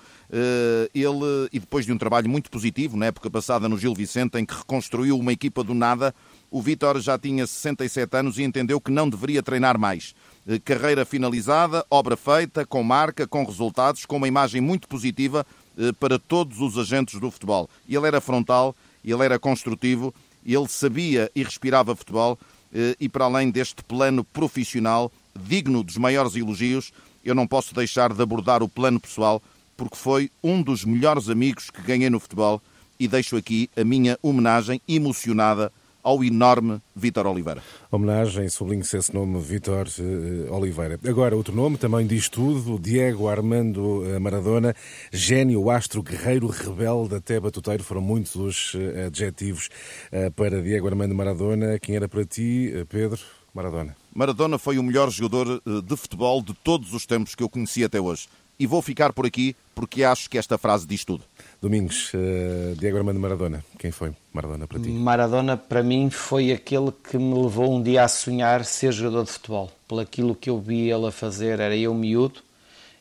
ele, 0.95 1.49
e 1.53 1.59
depois 1.59 1.87
de 1.87 1.93
um 1.93 1.99
trabalho 1.99 2.29
muito 2.29 2.51
positivo, 2.51 2.97
na 2.97 3.07
época 3.07 3.31
passada 3.31 3.69
no 3.69 3.79
Gil 3.79 3.95
Vicente, 3.95 4.39
em 4.39 4.45
que 4.45 4.55
reconstruiu 4.55 5.19
uma 5.19 5.33
equipa 5.33 5.65
do 5.65 5.73
nada, 5.73 6.15
o 6.51 6.63
Vítor 6.63 7.01
já 7.01 7.19
tinha 7.19 7.47
67 7.47 8.17
anos 8.17 8.39
e 8.39 8.43
entendeu 8.43 8.81
que 8.81 8.91
não 8.91 9.09
deveria 9.09 9.43
treinar 9.43 9.79
mais. 9.79 10.15
Eh, 10.47 10.59
carreira 10.59 11.05
finalizada, 11.05 11.85
obra 11.91 12.17
feita, 12.17 12.65
com 12.65 12.83
marca, 12.83 13.27
com 13.27 13.45
resultados, 13.45 14.07
com 14.07 14.17
uma 14.17 14.29
imagem 14.29 14.61
muito 14.61 14.87
positiva 14.87 15.45
eh, 15.77 15.93
para 15.99 16.19
todos 16.19 16.61
os 16.61 16.79
agentes 16.79 17.19
do 17.19 17.31
futebol. 17.31 17.69
Ele 17.89 18.07
era 18.07 18.21
frontal, 18.21 18.75
ele 19.05 19.25
era 19.25 19.39
construtivo, 19.39 20.15
ele 20.45 20.69
sabia 20.69 21.31
e 21.35 21.43
respirava 21.43 21.97
futebol 21.97 22.39
eh, 22.39 22.47
e 23.01 23.09
para 23.09 23.25
além 23.25 23.51
deste 23.51 23.83
plano 23.83 24.25
profissional, 24.25 25.11
digno 25.39 25.83
dos 25.83 25.97
maiores 25.97 26.37
elogios, 26.37 26.93
eu 27.25 27.35
não 27.35 27.47
posso 27.47 27.75
deixar 27.75 28.13
de 28.13 28.23
abordar 28.23 28.63
o 28.63 28.69
plano 28.69 29.01
pessoal, 29.01 29.43
porque 29.77 29.97
foi 29.97 30.31
um 30.43 30.63
dos 30.63 30.85
melhores 30.85 31.29
amigos 31.29 31.71
que 31.71 31.83
ganhei 31.83 32.11
no 32.11 32.21
futebol 32.21 32.63
e 32.99 33.09
deixo 33.09 33.37
aqui 33.37 33.69
a 33.77 33.85
minha 33.85 34.19
homenagem 34.23 34.81
emocionada 34.89 35.73
ao 36.07 36.23
enorme 36.23 36.81
Vítor 36.95 37.27
Oliveira. 37.27 37.61
Homenagem, 37.91 38.49
sublinho-se 38.49 38.97
esse 38.97 39.13
nome, 39.13 39.41
Vítor 39.41 39.89
uh, 39.99 40.55
Oliveira. 40.55 41.01
Agora, 41.05 41.35
outro 41.35 41.53
nome 41.53 41.77
também 41.77 42.07
diz 42.07 42.29
tudo, 42.29 42.79
Diego 42.79 43.27
Armando 43.29 44.05
eh, 44.07 44.17
Maradona, 44.21 44.73
gênio, 45.11 45.69
astro, 45.69 46.05
guerreiro, 46.05 46.47
rebelde, 46.47 47.17
até 47.17 47.41
batuteiro, 47.41 47.83
foram 47.83 48.01
muitos 48.01 48.37
os 48.37 48.75
uh, 48.75 49.07
adjetivos 49.09 49.69
para 50.37 50.63
Diego 50.63 50.87
Armando 50.87 51.13
Maradona. 51.13 51.77
Quem 51.81 51.97
era 51.97 52.09
para 52.09 52.25
ti, 52.25 52.73
Pedro 52.89 53.19
Maradona? 53.53 53.97
Maradona 54.15 54.59
foi 54.59 54.79
o 54.79 54.85
melhor 54.85 55.11
jogador 55.11 55.61
de 55.83 55.97
futebol 55.97 56.41
de 56.41 56.55
todos 56.55 56.95
os 56.95 57.05
tempos 57.05 57.35
que 57.35 57.43
eu 57.43 57.49
conheci 57.49 57.83
até 57.83 58.01
hoje. 58.01 58.29
E 58.59 58.67
vou 58.67 58.81
ficar 58.81 59.13
por 59.13 59.27
aqui 59.27 59.55
porque 59.75 60.03
acho 60.03 60.31
que 60.31 60.39
esta 60.39 60.57
frase 60.57 60.87
diz 60.87 61.05
tudo. 61.05 61.23
Domingos, 61.61 62.13
uh, 62.15 62.75
Diego 62.79 62.97
Armando 62.97 63.21
Maradona, 63.21 63.63
quem 63.79 63.91
foi 63.91 64.13
Maradona 64.33 64.67
para 64.67 64.81
ti? 64.81 64.89
Maradona 64.89 65.57
para 65.57 65.83
mim 65.83 66.09
foi 66.09 66.51
aquele 66.51 66.91
que 66.91 67.19
me 67.19 67.35
levou 67.35 67.77
um 67.77 67.83
dia 67.83 68.05
a 68.05 68.09
sonhar 68.09 68.65
ser 68.65 68.93
jogador 68.93 69.25
de 69.25 69.33
futebol. 69.33 69.71
Pelo 69.87 70.01
aquilo 70.01 70.35
que 70.35 70.49
eu 70.49 70.59
vi 70.59 70.91
ele 70.91 71.07
a 71.07 71.13
fazer, 71.13 71.61
era 71.61 71.77
eu 71.77 71.93
miúdo, 71.93 72.41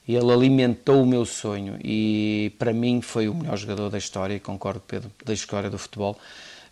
e 0.06 0.16
ele 0.16 0.32
alimentou 0.32 1.02
o 1.02 1.06
meu 1.06 1.26
sonho 1.26 1.80
e 1.84 2.52
para 2.60 2.74
mim 2.74 3.02
foi 3.02 3.28
o 3.28 3.34
melhor 3.34 3.58
jogador 3.58 3.90
da 3.90 3.98
história, 3.98 4.40
concordo 4.40 4.82
Pedro, 4.86 5.10
da 5.24 5.34
história 5.34 5.70
do 5.70 5.78
futebol. 5.78 6.18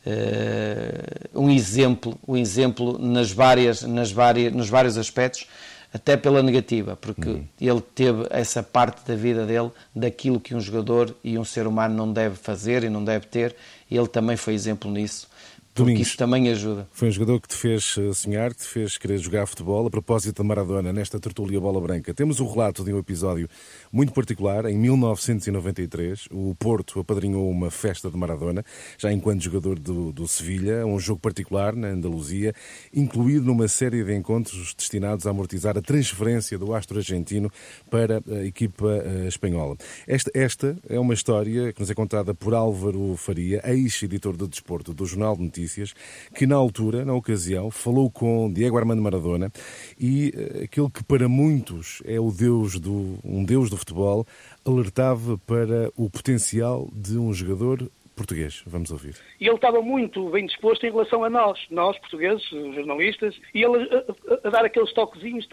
Uh, 0.05 1.39
um 1.41 1.49
exemplo, 1.49 2.19
um 2.27 2.35
exemplo 2.35 2.99
nas 2.99 3.31
várias, 3.31 3.83
nas 3.83 4.11
várias, 4.11 4.53
nos 4.53 4.67
vários 4.67 4.97
aspectos, 4.97 5.47
até 5.93 6.17
pela 6.17 6.41
negativa, 6.41 6.95
porque 6.95 7.29
uhum. 7.29 7.45
ele 7.61 7.81
teve 7.81 8.25
essa 8.31 8.63
parte 8.63 9.05
da 9.07 9.15
vida 9.15 9.45
dele 9.45 9.71
daquilo 9.95 10.39
que 10.39 10.55
um 10.55 10.59
jogador 10.59 11.15
e 11.23 11.37
um 11.37 11.45
ser 11.45 11.67
humano 11.67 11.93
não 11.95 12.11
deve 12.11 12.35
fazer 12.35 12.83
e 12.83 12.89
não 12.89 13.03
deve 13.03 13.27
ter, 13.27 13.55
e 13.89 13.95
ele 13.95 14.07
também 14.07 14.35
foi 14.35 14.55
exemplo 14.55 14.89
nisso. 14.89 15.27
Porque 15.73 15.89
Domingos, 15.89 16.07
isso 16.09 16.17
também 16.17 16.49
ajuda. 16.49 16.87
Foi 16.91 17.07
um 17.07 17.11
jogador 17.11 17.41
que 17.41 17.47
te 17.47 17.55
fez 17.55 17.95
eh, 17.97 18.13
sonhar, 18.13 18.53
que 18.53 18.61
te 18.61 18.67
fez 18.67 18.95
querer 18.95 19.17
jogar 19.17 19.47
futebol. 19.47 19.87
A 19.87 19.89
propósito 19.89 20.37
da 20.37 20.47
Maradona, 20.47 20.93
nesta 20.93 21.19
tertulia 21.19 21.59
Bola 21.59 21.81
Branca, 21.81 22.13
temos 22.13 22.39
o 22.39 22.47
relato 22.47 22.83
de 22.83 22.93
um 22.93 22.99
episódio 22.99 23.49
muito 23.91 24.13
particular. 24.13 24.65
Em 24.67 24.77
1993, 24.77 26.27
o 26.31 26.53
Porto 26.59 26.99
apadrinhou 26.99 27.49
uma 27.49 27.71
festa 27.71 28.11
de 28.11 28.15
Maradona, 28.15 28.63
já 28.99 29.11
enquanto 29.11 29.41
jogador 29.41 29.79
do, 29.79 30.11
do 30.11 30.27
Sevilha, 30.27 30.85
um 30.85 30.99
jogo 30.99 31.19
particular 31.19 31.75
na 31.75 31.87
Andaluzia, 31.87 32.53
incluído 32.93 33.47
numa 33.47 33.67
série 33.67 34.03
de 34.03 34.15
encontros 34.15 34.75
destinados 34.77 35.25
a 35.25 35.31
amortizar 35.31 35.75
a 35.75 35.81
transferência 35.81 36.55
do 36.55 36.75
astro 36.75 36.99
argentino 36.99 37.51
para 37.89 38.21
a 38.29 38.45
equipa 38.45 38.85
uh, 38.85 39.27
espanhola. 39.27 39.75
Esta, 40.05 40.29
esta 40.35 40.77
é 40.87 40.99
uma 40.99 41.15
história 41.15 41.73
que 41.73 41.79
nos 41.79 41.89
é 41.89 41.95
contada 41.95 42.35
por 42.35 42.53
Álvaro 42.53 43.15
Faria, 43.17 43.59
ex-editor 43.65 44.37
do 44.37 44.47
desporto 44.47 44.93
do 44.93 45.03
Jornal 45.07 45.35
de 45.35 45.41
Notícias 45.41 45.62
Notícias, 45.63 45.93
que 46.35 46.45
na 46.45 46.55
altura, 46.55 47.05
na 47.05 47.13
ocasião, 47.13 47.71
falou 47.71 48.11
com 48.11 48.51
Diego 48.51 48.77
Armando 48.77 49.01
Maradona 49.01 49.51
e 49.97 50.33
eh, 50.35 50.63
aquele 50.65 50.89
que 50.89 51.03
para 51.03 51.29
muitos 51.29 52.03
é 52.05 52.19
o 52.19 52.31
deus 52.31 52.77
do, 52.79 53.17
um 53.23 53.45
deus 53.45 53.69
do 53.69 53.77
futebol, 53.77 54.27
alertava 54.65 55.37
para 55.37 55.89
o 55.95 56.09
potencial 56.09 56.89
de 56.93 57.17
um 57.17 57.33
jogador 57.33 57.89
português. 58.13 58.61
Vamos 58.67 58.91
ouvir. 58.91 59.15
E 59.39 59.47
ele 59.47 59.55
estava 59.55 59.81
muito 59.81 60.29
bem 60.29 60.45
disposto 60.45 60.85
em 60.85 60.91
relação 60.91 61.23
a 61.23 61.29
nós, 61.29 61.59
nós 61.71 61.97
portugueses, 61.97 62.43
jornalistas, 62.49 63.39
e 63.55 63.63
ele 63.63 63.89
a, 63.89 63.97
a, 64.33 64.47
a 64.47 64.49
dar 64.51 64.65
aqueles 64.65 64.93
toquezinhos 64.93 65.47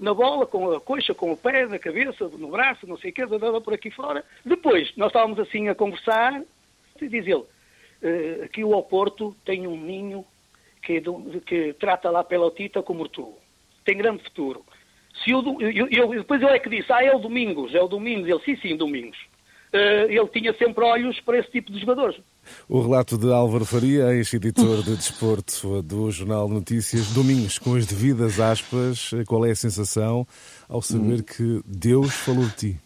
na 0.00 0.14
bola, 0.14 0.46
com 0.46 0.70
a 0.70 0.80
coxa, 0.80 1.12
com 1.12 1.32
o 1.32 1.36
pé, 1.36 1.66
na 1.66 1.78
cabeça, 1.78 2.28
no 2.38 2.48
braço, 2.48 2.86
não 2.86 2.96
sei 2.96 3.10
o 3.10 3.12
quê, 3.12 3.22
andava 3.22 3.60
por 3.60 3.74
aqui 3.74 3.90
fora. 3.90 4.24
Depois, 4.44 4.92
nós 4.96 5.08
estávamos 5.08 5.40
assim 5.40 5.68
a 5.68 5.74
conversar, 5.74 6.40
e 7.02 7.08
diz 7.08 7.26
ele, 7.26 7.44
aqui 8.44 8.62
o 8.62 8.72
Oporto 8.72 9.36
tem 9.44 9.66
um 9.66 9.76
ninho 9.76 10.24
que, 10.82 11.02
que 11.44 11.72
trata 11.74 12.10
lá 12.10 12.22
pela 12.22 12.50
Tita 12.50 12.82
como 12.82 13.08
tu. 13.08 13.34
Tem 13.84 13.96
grande 13.96 14.22
futuro. 14.22 14.64
Se 15.24 15.30
eu, 15.30 15.42
eu, 15.60 15.88
eu, 15.90 16.10
depois 16.10 16.40
ele 16.40 16.52
é 16.52 16.58
que 16.58 16.68
disse, 16.68 16.92
ah, 16.92 17.02
é 17.02 17.14
o 17.14 17.18
Domingos, 17.18 17.74
é 17.74 17.80
o 17.80 17.88
Domingos. 17.88 18.28
Ele, 18.28 18.40
sim, 18.44 18.56
sim, 18.56 18.76
Domingos. 18.76 19.16
Uh, 19.72 20.08
ele 20.08 20.28
tinha 20.28 20.54
sempre 20.54 20.84
olhos 20.84 21.20
para 21.20 21.38
esse 21.38 21.50
tipo 21.50 21.72
de 21.72 21.80
jogadores. 21.80 22.16
O 22.68 22.80
relato 22.80 23.18
de 23.18 23.30
Álvaro 23.32 23.64
Faria, 23.64 24.14
ex-editor 24.14 24.82
de 24.82 24.96
desporto 24.96 25.82
do 25.82 26.10
Jornal 26.10 26.46
de 26.46 26.54
Notícias. 26.54 27.12
Domingos, 27.12 27.58
com 27.58 27.74
as 27.74 27.86
devidas 27.86 28.38
aspas, 28.38 29.10
qual 29.26 29.44
é 29.44 29.50
a 29.50 29.56
sensação 29.56 30.26
ao 30.68 30.80
saber 30.80 31.20
hum. 31.20 31.24
que 31.24 31.60
Deus 31.66 32.14
falou 32.14 32.44
de 32.44 32.56
ti? 32.56 32.85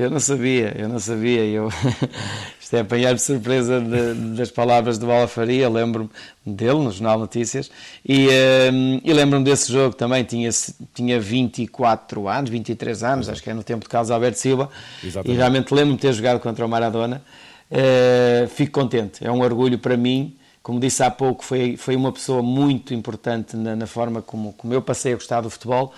Eu 0.00 0.08
não 0.08 0.18
sabia, 0.18 0.74
eu 0.78 0.88
não 0.88 0.98
sabia. 0.98 1.44
Eu... 1.44 1.68
Isto 2.58 2.74
é 2.74 2.80
apanhar 2.80 3.12
de 3.12 3.20
surpresa 3.20 3.78
de, 3.78 4.34
das 4.34 4.50
palavras 4.50 4.98
de 4.98 5.04
Bola 5.04 5.28
Faria. 5.28 5.68
Lembro-me 5.68 6.08
dele 6.46 6.78
no 6.78 6.90
Jornal 6.90 7.18
Notícias 7.18 7.70
e, 8.08 8.26
um, 8.72 8.98
e 9.04 9.12
lembro-me 9.12 9.44
desse 9.44 9.70
jogo 9.70 9.94
também. 9.94 10.24
Tinha, 10.24 10.48
tinha 10.94 11.20
24 11.20 12.26
anos, 12.28 12.48
23 12.48 13.02
anos, 13.02 13.28
acho 13.28 13.42
que 13.42 13.50
é 13.50 13.52
no 13.52 13.62
tempo 13.62 13.82
de 13.82 13.90
Carlos 13.90 14.10
Alberto 14.10 14.38
Silva. 14.38 14.70
Exatamente. 15.04 15.36
E 15.36 15.38
realmente 15.38 15.74
lembro-me 15.74 15.96
de 15.96 16.00
ter 16.00 16.14
jogado 16.14 16.40
contra 16.40 16.64
o 16.64 16.68
Maradona. 16.68 17.22
Uh, 17.70 18.48
fico 18.48 18.80
contente, 18.80 19.22
é 19.22 19.30
um 19.30 19.42
orgulho 19.42 19.78
para 19.78 19.98
mim. 19.98 20.34
Como 20.62 20.80
disse 20.80 21.02
há 21.02 21.10
pouco, 21.10 21.44
foi, 21.44 21.76
foi 21.76 21.94
uma 21.94 22.10
pessoa 22.10 22.42
muito 22.42 22.94
importante 22.94 23.54
na, 23.54 23.76
na 23.76 23.86
forma 23.86 24.22
como, 24.22 24.54
como 24.54 24.72
eu 24.72 24.80
passei 24.80 25.12
a 25.12 25.16
gostar 25.16 25.42
do 25.42 25.50
futebol. 25.50 25.92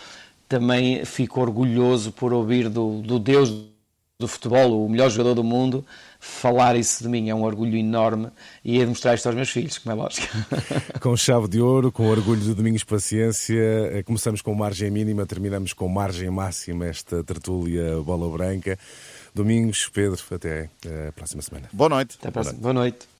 Também 0.48 1.04
fico 1.04 1.40
orgulhoso 1.40 2.10
por 2.10 2.32
ouvir 2.32 2.68
do, 2.68 3.00
do 3.00 3.20
Deus 3.20 3.70
do 4.22 4.28
futebol, 4.28 4.84
o 4.84 4.88
melhor 4.88 5.10
jogador 5.10 5.34
do 5.34 5.44
mundo, 5.44 5.84
falar 6.18 6.76
isso 6.76 7.02
de 7.02 7.08
mim 7.08 7.28
é 7.28 7.34
um 7.34 7.42
orgulho 7.42 7.76
enorme 7.76 8.28
e 8.64 8.76
é 8.76 8.80
demonstrar 8.80 9.14
isto 9.14 9.26
aos 9.26 9.34
meus 9.34 9.50
filhos, 9.50 9.78
como 9.78 9.92
é 9.92 10.02
lógico. 10.02 10.28
Com 11.00 11.16
chave 11.16 11.48
de 11.48 11.60
ouro, 11.60 11.90
com 11.90 12.06
orgulho 12.08 12.40
de 12.40 12.54
Domingos 12.54 12.84
Paciência, 12.84 13.58
eh, 13.92 14.02
começamos 14.04 14.40
com 14.40 14.54
margem 14.54 14.90
mínima, 14.90 15.26
terminamos 15.26 15.72
com 15.72 15.88
margem 15.88 16.30
máxima 16.30 16.86
esta 16.86 17.24
tertúlia 17.24 18.00
bola 18.02 18.30
branca. 18.30 18.78
Domingos, 19.34 19.88
Pedro, 19.92 20.22
até 20.30 20.70
a 21.08 21.12
próxima 21.12 21.42
semana. 21.42 21.68
Boa 21.72 21.88
noite. 21.88 22.16
Até 22.20 22.28
a 22.28 22.32
próxima. 22.32 22.58
Boa 22.60 22.72
noite. 22.72 22.92
Boa 22.92 23.02
noite. 23.02 23.12